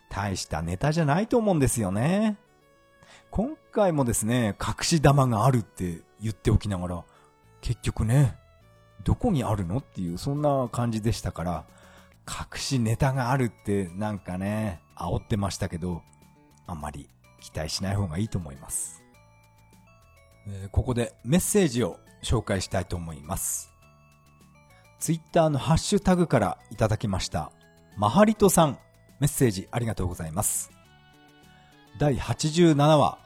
[0.09, 2.37] 大したネタじゃないと思うんですよね。
[3.31, 7.05] 今回もですね、隠し玉があるって言っておきながら、
[7.61, 8.37] 結局ね、
[9.03, 11.64] どこにあるのっていう、そんな感じでしたから、
[12.27, 16.03] 隠しネタがあるってなんかね、煽ってましたけど、
[16.66, 19.03] あんまり期待しない方がいいと思います。
[20.46, 23.70] えここでメッセージを紹介したいと思います。
[24.98, 27.52] ツイッターのハッシュタグからいただきました。
[27.96, 28.78] マハリトさん、
[29.20, 30.70] メッセージありがとうございます。
[31.98, 33.18] 第87話、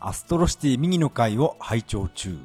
[0.00, 2.38] アストロシティミニの回を拝聴中。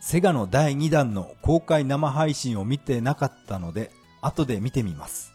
[0.00, 5.32] セガの第2弾の公開生配信を見てなかったので、後で見てみます。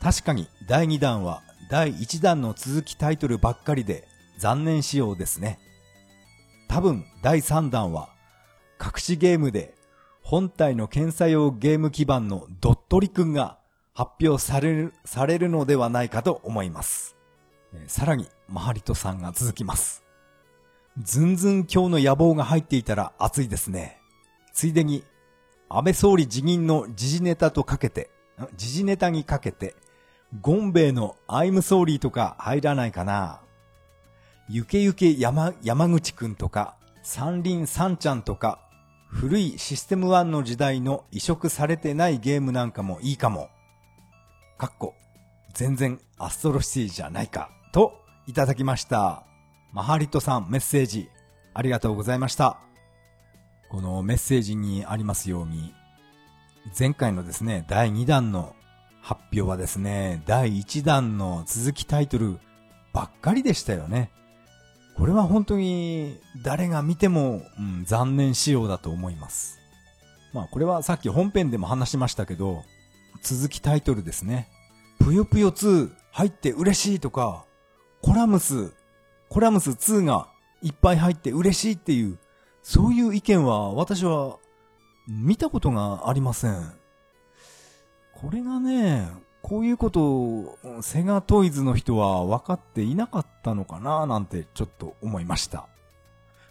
[0.00, 4.06] 確かに第2弾は第1弾の続きタイトルばっかりで
[4.38, 5.58] 残念仕様ですね。
[6.68, 8.08] 多分第3弾は
[8.80, 9.74] 隠しゲームで
[10.22, 13.58] 本体の検査用ゲーム基盤のドットリくんが
[13.94, 17.16] 発表される、されるのではないかと思います。
[17.74, 20.02] えーさらに、マハリトさんが続きます。
[21.02, 23.98] ずんずん教の野望が入っていたら熱いですね。
[24.52, 25.04] ついでに、
[25.68, 28.10] 安倍総理辞任の時事ネタとかけて、
[28.56, 29.74] 時事ネタにかけて、
[30.40, 33.41] ゴンベイの I'm Sorry とか入らないかな。
[34.54, 38.60] ゆけゆけ山、山口くんとか、三輪さんちゃんとか、
[39.06, 43.48] 古いシステム1の時代の移植されてないゲームなんかもいいかも。
[44.58, 44.94] かっこ、
[45.54, 47.94] 全然アストロシティじゃないか、と
[48.26, 49.24] いただきました。
[49.72, 51.08] マハリトさんメッセージ、
[51.54, 52.58] ありがとうございました。
[53.70, 55.72] このメッセージにありますように、
[56.78, 58.54] 前回のですね、第2弾の
[59.00, 62.38] 発表はですね、第1弾の続きタイトル
[62.92, 64.10] ばっかりでしたよね。
[65.02, 69.58] これは本当に誰が見ても、うん、残念仕様だと思います。
[70.32, 72.62] まあこれはさっき本編でも話しましたけど、
[73.20, 74.48] 続きタイトルですね。
[75.00, 77.46] ぷよぷよ2入って嬉しいとか、
[78.00, 78.74] コラムス、
[79.28, 80.28] コラムス2が
[80.62, 82.16] いっぱい入って嬉しいっていう、
[82.62, 84.38] そういう意見は私は
[85.08, 86.72] 見たことがありません。
[88.14, 89.10] これがね、
[89.42, 95.66] こういうことをセガトイズの人は分かっていなかったのかななんてちょっと思いました。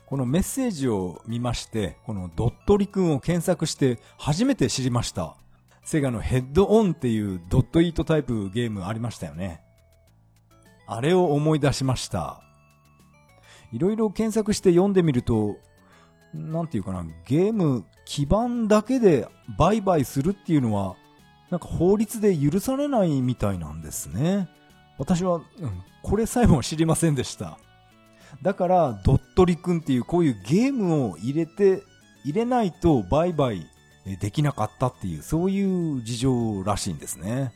[0.06, 5.38] このメッセージを見まして、このドットリくんを検索して初めて知りました。
[5.84, 9.62] セガのヘッドオンっていうドットイートタイプゲームありましたよね。
[10.86, 12.42] あれを思い出しました。
[13.72, 15.56] いろいろ検索して読んでみると、
[16.34, 20.98] なんていうかな、ゲーム基盤だけで売買するっていうのは、
[21.52, 24.49] なんか法律で許されないみたいなんですね。
[24.97, 25.43] 私は、うん、
[26.02, 27.60] これさえも知りませんでした。
[28.41, 31.84] だから、ドットリくんっていうこういうゲームを入れて、
[32.24, 33.68] 入れないと売買
[34.20, 37.52] できなかったっていう、そういう事情らしいんですね。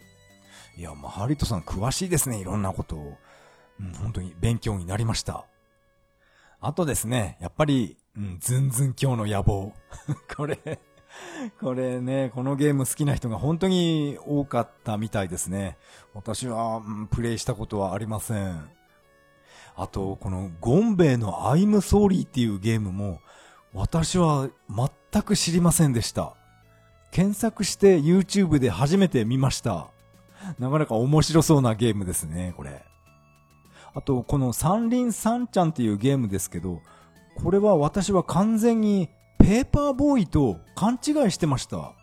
[0.77, 3.17] いや、まあ、ハリトさん詳しいですね、いろんなことを。
[3.79, 5.45] うん、本当に勉強になりました。
[6.59, 9.73] あとですね、やっぱり、うん、ズンズン今日の野望。
[10.35, 10.79] これ
[11.61, 15.77] これね、このゲーム好きな人が本当に多かったみたいですね。
[16.13, 18.69] 私は、うん、プレイしたことはありません。
[19.75, 23.19] あと、このゴンベイの I'm Sorry っていうゲームも、
[23.73, 26.33] 私は全く知りませんでした。
[27.11, 29.87] 検索して YouTube で初めて見ました。
[30.59, 32.85] なかなか面白そうなゲームですね、これ。
[33.93, 36.81] あと、この三輪三ちゃんっていうゲームですけど、
[37.35, 41.93] これは私は完全にペーパーボーイと勘違いしてました。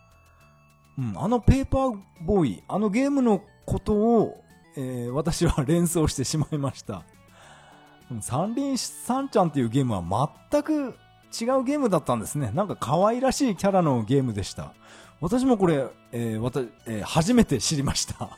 [0.97, 4.43] うん、あのペーパーボーイ、あのゲームのことを、
[4.75, 7.03] えー、私は連想してしまいました。
[8.21, 12.51] 三輪三ちゃんっていうゲームは全く違うゲームだったんですね。
[12.53, 14.73] なんか可愛らしいキャラのゲームでした。
[15.19, 18.37] 私もこれ、えー、私、えー、初めて知りました。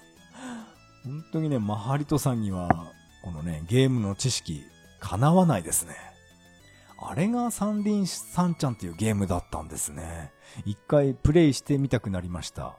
[1.04, 2.70] 本当にね、マハリトさんには、
[3.24, 4.64] このね、ゲームの知識、
[5.00, 5.96] 叶わないですね。
[6.98, 10.32] あれが三輪三ちゃんっていうゲームだったんですね。
[10.66, 12.78] 一回プレイしてみたくなりました。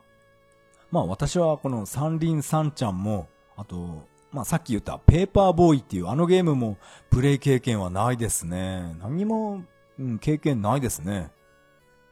[0.91, 6.79] まあ私はこの三輪三ちゃんも、あと、まあさっき言ったペーパーボーイっていうあのゲームも
[7.11, 8.97] プレイ経験はないですね。
[9.01, 9.63] 何も、
[9.99, 11.31] うん、経験ないですね。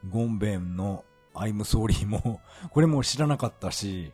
[0.09, 1.03] ゴンベンの
[1.33, 2.39] アイムソーリーも
[2.71, 4.13] これも知らなかったし、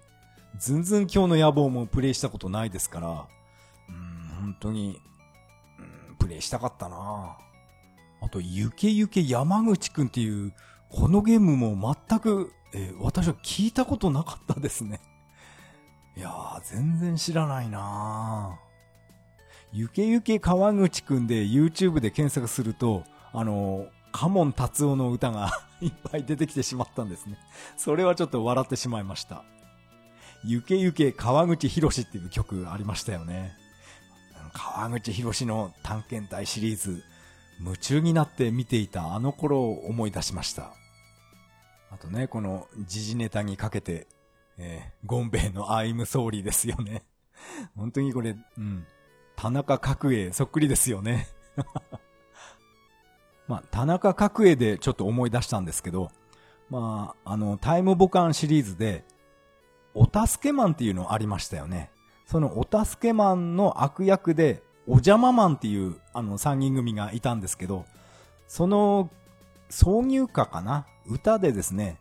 [0.57, 3.27] ずんずん今日の野望もプレイしたことないですから、
[3.89, 4.99] うん本当に、
[6.09, 7.50] うん、プレイしたかったなぁ
[8.21, 10.53] あと、ゆけゆけ山口くんっていう、
[10.89, 15.01] このゲームも全く、えー、私は聞いたことなかったですね。
[16.15, 18.71] いやー、全然知らないなー
[19.73, 23.03] ゆけゆけ川口くんで YouTube で検索すると、
[23.33, 25.49] あのー、カモン達夫の歌が
[25.81, 27.37] いっぱい出てきてしまったんですね。
[27.77, 29.43] それはちょっと笑ってしまいました。
[30.43, 33.53] ゆけゆけ川口博士っていう曲ありましたよね。
[34.53, 37.03] 川口博士の探検隊シリーズ、
[37.59, 40.73] 夢中になって見ていたあの頃を思い出しました。
[41.91, 44.07] あとね、この時事ネタにかけて、
[44.57, 47.03] えー、ゴンベイの I'm Sorry ですよね。
[47.75, 48.85] 本当にこれ、うん、
[49.35, 51.27] 田中角栄そっくりですよね。
[53.47, 56.11] まあ、田中角栄でちょっと思い出したんですけど、
[56.69, 59.03] まあ、あの、タイムボカンシリーズで、
[59.93, 61.91] お助けマンっていうのありましたよね。
[62.25, 67.85] そのお助けマンの悪役で、お邪魔マンっていう、あの、三人組がいたんですけど、
[68.47, 69.09] その、
[69.69, 70.85] 挿入歌かな？
[71.07, 71.99] 歌でですね、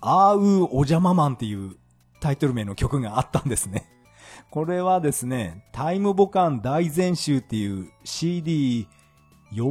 [0.00, 1.76] あーうーお邪魔マンっていう
[2.20, 3.90] タイトル名の曲があったんですね。
[4.50, 8.86] これはですね、タイムボカン大全集っていう CD4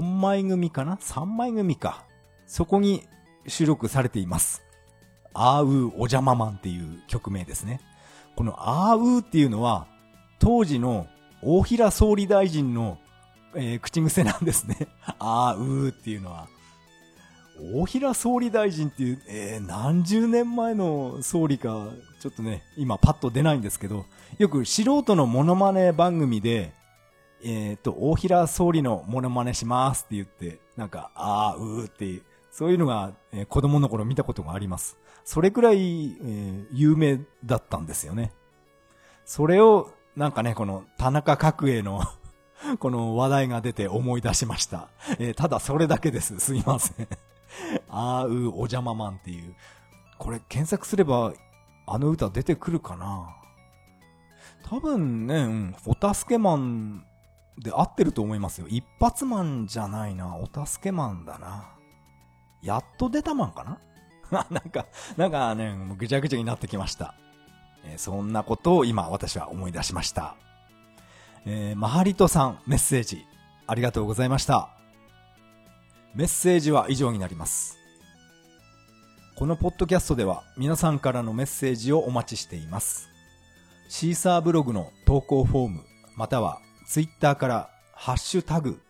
[0.02, 2.06] 枚組かな ?3 枚組か。
[2.46, 3.04] そこに
[3.48, 4.62] 収録されています。
[5.34, 7.82] あーうーお邪魔マンっていう曲名ですね。
[8.36, 9.88] このあーうーっていうのは、
[10.40, 11.08] 当時の
[11.46, 12.98] 大平総理大臣の、
[13.56, 14.88] えー、口癖なんですね。
[15.20, 16.48] あーうーっていうのは。
[17.74, 21.90] 大平総理大臣っていう、えー、何十年前の総理か、
[22.20, 24.06] ちょっとね、今パッと出ないんですけど、
[24.40, 26.74] よく素人のモノマネ番組で、
[27.44, 34.98] えっ、ー、と、大平総理のモノマネしますって言って、なんか、あーうーっていう、そういうのが、えー、子供の頃見たことがあります。
[35.24, 38.32] それくらい、えー、有名だったんですよね。
[39.26, 42.04] それを、なんかね、この田中角栄の
[42.80, 44.88] この話題が出て思い出しました。
[45.20, 46.40] えー、ただそれだけです。
[46.40, 47.08] すいません
[47.90, 49.56] あーうお邪魔マンっていう。
[50.20, 51.34] これ検索すれば、
[51.86, 53.36] あの歌出てくるかな？
[54.64, 57.06] 多分ね、うん、お助けマン
[57.58, 58.68] で合ってると思いますよ。
[58.70, 60.38] 一発マンじゃないな。
[60.38, 61.66] お助けマンだな。
[62.62, 63.64] やっと出たマンか
[64.32, 64.46] な？
[64.50, 64.86] なんか、
[65.18, 67.16] なんかね、ぐちゃぐちゃになってきました。
[67.98, 70.36] そんなことを今私は思い出しました。
[71.46, 73.26] えー、マハリトさんメッセージ
[73.68, 74.70] ありがとうございました。
[76.16, 77.78] メッセージは以上になります。
[79.36, 83.10] このポッドキャストでは皆さんからのメッセージをお待ちしています。
[83.90, 85.84] シーサーブログの投稿フォーム、
[86.16, 88.82] またはツイッターからハッシュタグ、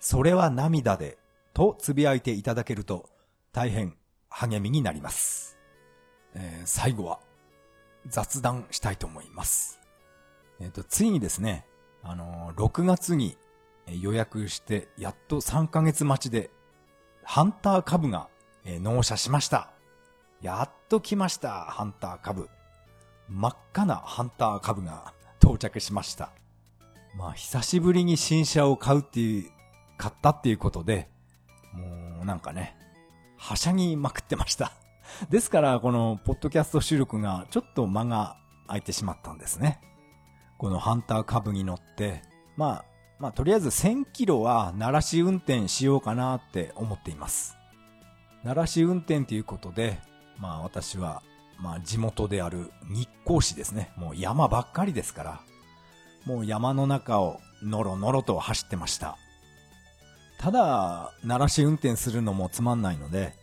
[0.00, 1.18] それは涙で
[1.54, 3.08] とつぶやいていただけると
[3.52, 3.96] 大変
[4.28, 5.56] 励みになります。
[6.34, 7.18] えー、最後は
[8.08, 9.80] 雑談したいと思います。
[10.60, 11.66] えっ、ー、と、ついにですね、
[12.02, 13.36] あのー、6月に
[13.86, 16.50] 予約してやっと3ヶ月待ちで
[17.22, 18.28] ハンター株が
[18.64, 19.70] 納車しました。
[20.40, 22.48] やっと来ました、ハンター株。
[23.28, 26.30] 真っ赤なハンター株が到着しました。
[27.16, 29.50] まあ、久しぶりに新車を買うっていう、
[29.96, 31.08] 買ったっていうことで、
[31.72, 32.76] もうなんかね、
[33.36, 34.72] はしゃぎまくってました。
[35.30, 38.36] ですから、このポッドキャスト収録がちょっと間が
[38.66, 39.80] 空いてしまったんですね。
[40.58, 42.22] このハンター株に乗って、
[42.56, 42.84] まあ、
[43.18, 47.56] まあ、とりあえず1000キロは鳴らし運転しようかなって思っています。
[48.44, 49.98] 鳴らし運転ということで、
[50.38, 51.22] まあ私は、
[51.58, 53.90] まあ地元である日光市ですね。
[53.96, 55.40] もう山ばっかりですから、
[56.26, 59.16] もう山の中をのろのろと走ってました。
[60.38, 63.34] ただ、鳴らし運転するのもつまんないので、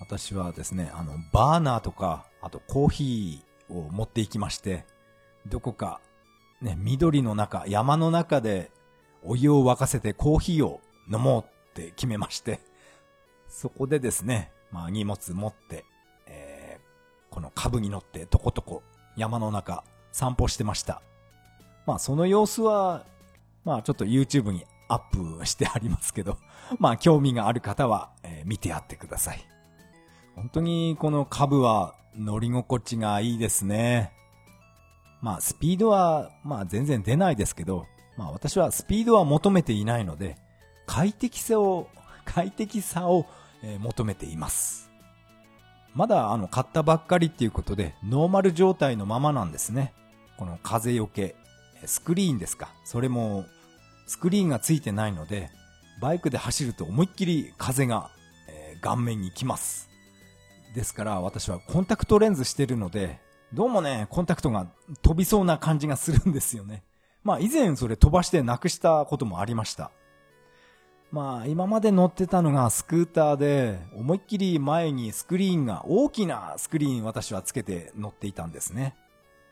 [0.00, 4.84] 私はですね、あの、バーナーとか、あとコーヒーを持っていきまして、
[5.46, 6.00] どこか、
[6.60, 8.70] ね、緑の中、山の中で
[9.22, 10.80] お湯を沸かせてコーヒーを
[11.12, 12.60] 飲もうって決めまして、
[13.48, 15.84] そこでですね、まあ荷物持って、
[16.26, 18.82] えー、この株に乗ってとことこ
[19.16, 21.02] 山の中散歩してました。
[21.86, 23.04] まあその様子は、
[23.64, 26.38] まあちょっと YouTube にアップしてありますけど、
[26.78, 29.59] まあ興味がある方は、えー、見てやってください。
[30.40, 34.10] 本当にこの株は乗り心地がいいですね。
[35.20, 37.84] まあスピードはまあ全然出ないですけど、
[38.16, 40.38] まあ私はスピードは求めていないので、
[40.86, 41.88] 快適さを、
[42.24, 43.26] 快適さを、
[43.62, 44.90] え、求めています。
[45.94, 49.92] まだあの買ったばっかりっていうことで、ノーマル状態のままなんですね。
[50.38, 51.36] この風よけ、
[51.84, 52.70] スクリーンですか。
[52.84, 53.44] それも、
[54.06, 55.50] スクリーンがついてないので、
[56.00, 58.10] バイクで走ると思いっきり風が、
[58.48, 59.89] え、顔面に来ます。
[60.74, 63.20] ですから私はコンタクトレンズしてるので、
[63.52, 64.68] どうもね、コンタクトが
[65.02, 66.84] 飛びそうな感じがするんですよね。
[67.24, 69.90] まあ以前それ飛ばしてなくしたこともありました。
[71.10, 78.94] まあ今まで乗ってたのがスクーターで思いっきり前にスクリーンが大きなスクリーン私はつけて乗っていたんですね。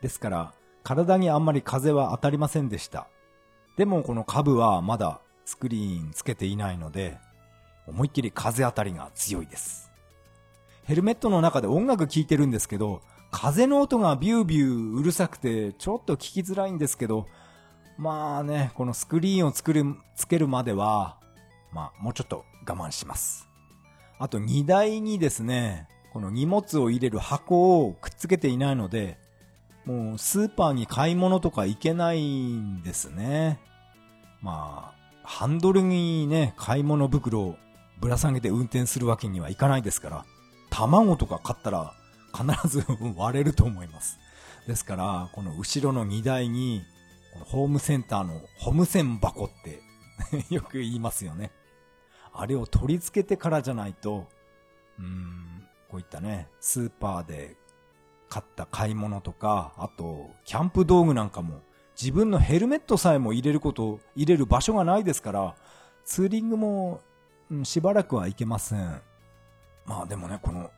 [0.01, 0.53] ですから
[0.83, 3.07] 体にあんまり風は当たりませんでした。
[3.75, 7.17] でもこの株はまだスクリーンつけていないので
[7.87, 9.88] 思いっきり風当たりが強いです。
[10.89, 17.27] ヘルメットの中で音楽聴いてるんですけど風の音がビュービューうるさくてちょっと聞きづらいんですけど
[17.99, 19.83] まあね、このスクリーンを作る、
[20.15, 21.17] つけるまでは、
[21.73, 23.49] まあ、もうちょっと我慢します。
[24.17, 29.17] あと荷台にですね、この荷物を入れる箱をくっつけていないので、
[29.83, 33.59] もうスーパーに買い物とか行けないんですね。
[34.41, 37.57] まあ、ハンドルにね、買い物袋を
[37.99, 40.25] ぶら下げて運転するわけにはいかないですから、
[40.69, 41.93] 卵とか買ったら
[42.33, 44.19] 必ず割れると思います。
[44.67, 46.83] ですから、この後ろの荷台に
[47.45, 49.81] ホームセンターのホームセン箱って
[50.53, 51.51] よく言いますよね。
[52.33, 54.27] あれを取り付けてからじゃないと、
[54.99, 57.57] うん、こういったね、スーパーで
[58.29, 61.61] 買った買い物とか、あと、キャンプ道具なんかも、
[61.99, 65.55] 自分のヘルメットさえも入れること、入れる場所がないですから、
[66.05, 67.01] ツーリングも、
[67.49, 69.01] うん、しばらくはいけません。
[69.89, 70.69] まあでもね、この、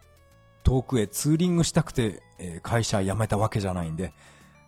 [0.63, 4.13] 遠くへツーリングしたくて、えー、会社辞めたわけじゃないんで、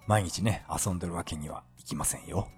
[0.06, 2.50] 毎日ね、遊んでるわけにはいきませんよ。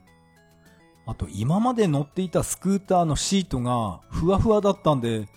[1.06, 5.28] あと、今まで乗っていたスクーターのシートがふわふわだったんで、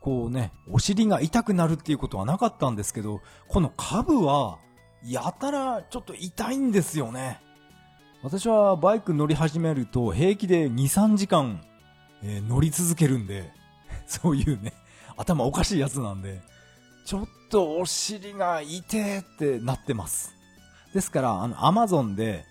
[0.00, 4.58] こうね、お尻が痛くなるっていうことはなかったんですけど、この株は、
[5.06, 7.40] やたらちょっと痛いんですよね。
[8.24, 11.62] 私はバイク乗り始めると平気で2、3時間、
[12.24, 13.52] え、乗り続けるんで、
[14.06, 14.72] そういうね、
[15.22, 16.40] 頭おかしいやつなんで、
[17.04, 20.34] ちょっとお尻が痛えってなってます。
[20.92, 22.44] ですから、あの、アマゾンで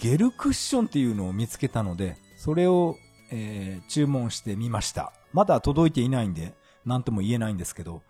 [0.00, 2.96] ゲルクッションっていうのを見つけたので、それを、
[3.30, 5.12] えー、注文してみました。
[5.32, 6.54] まだ届いていないんで、
[6.84, 8.02] なんとも言えないんですけど、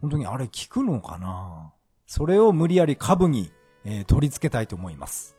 [0.00, 1.72] 本当にあれ効くのかな？
[2.06, 3.50] それを無理やり株に、
[3.84, 5.36] えー、取り付けたいと思います。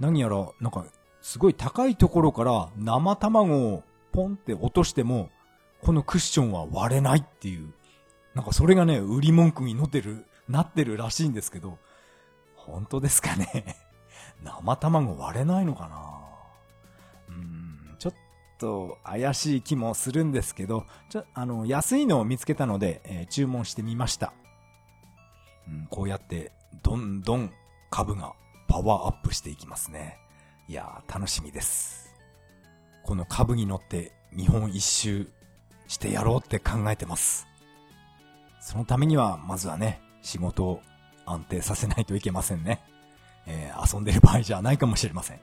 [0.00, 0.86] 何やら、なんか、
[1.20, 5.28] すごい高いところから生卵をポンって落としても、
[5.82, 7.72] このクッションは割れないっていう、
[8.34, 11.78] なんかそれがね、売り文句になってる、なってるらしいんですけど、
[12.54, 13.76] 本当ですかね
[14.42, 16.18] 生卵割れないのかな
[17.28, 18.14] うん、ちょっ
[18.58, 24.32] と怪しい気もするんですけど、ちょ、あの、安いのを見つけたので、えー、注文してみました。
[25.66, 26.52] うん、こうやって、
[26.82, 27.52] どんどん
[27.90, 28.34] 株が
[28.68, 30.18] パワーアップしていきますね。
[30.68, 32.14] いやー、楽しみです。
[33.04, 35.30] この株に乗って日本一周
[35.88, 37.48] してやろうって考えてます。
[38.60, 40.82] そのためには、まずはね、仕事を
[41.26, 42.80] 安定させないといけませんね。
[43.46, 45.40] えー、遊んでる場合じゃないかもしれません。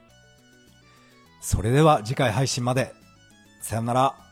[1.40, 2.94] それでは次回配信まで。
[3.60, 4.25] さよなら。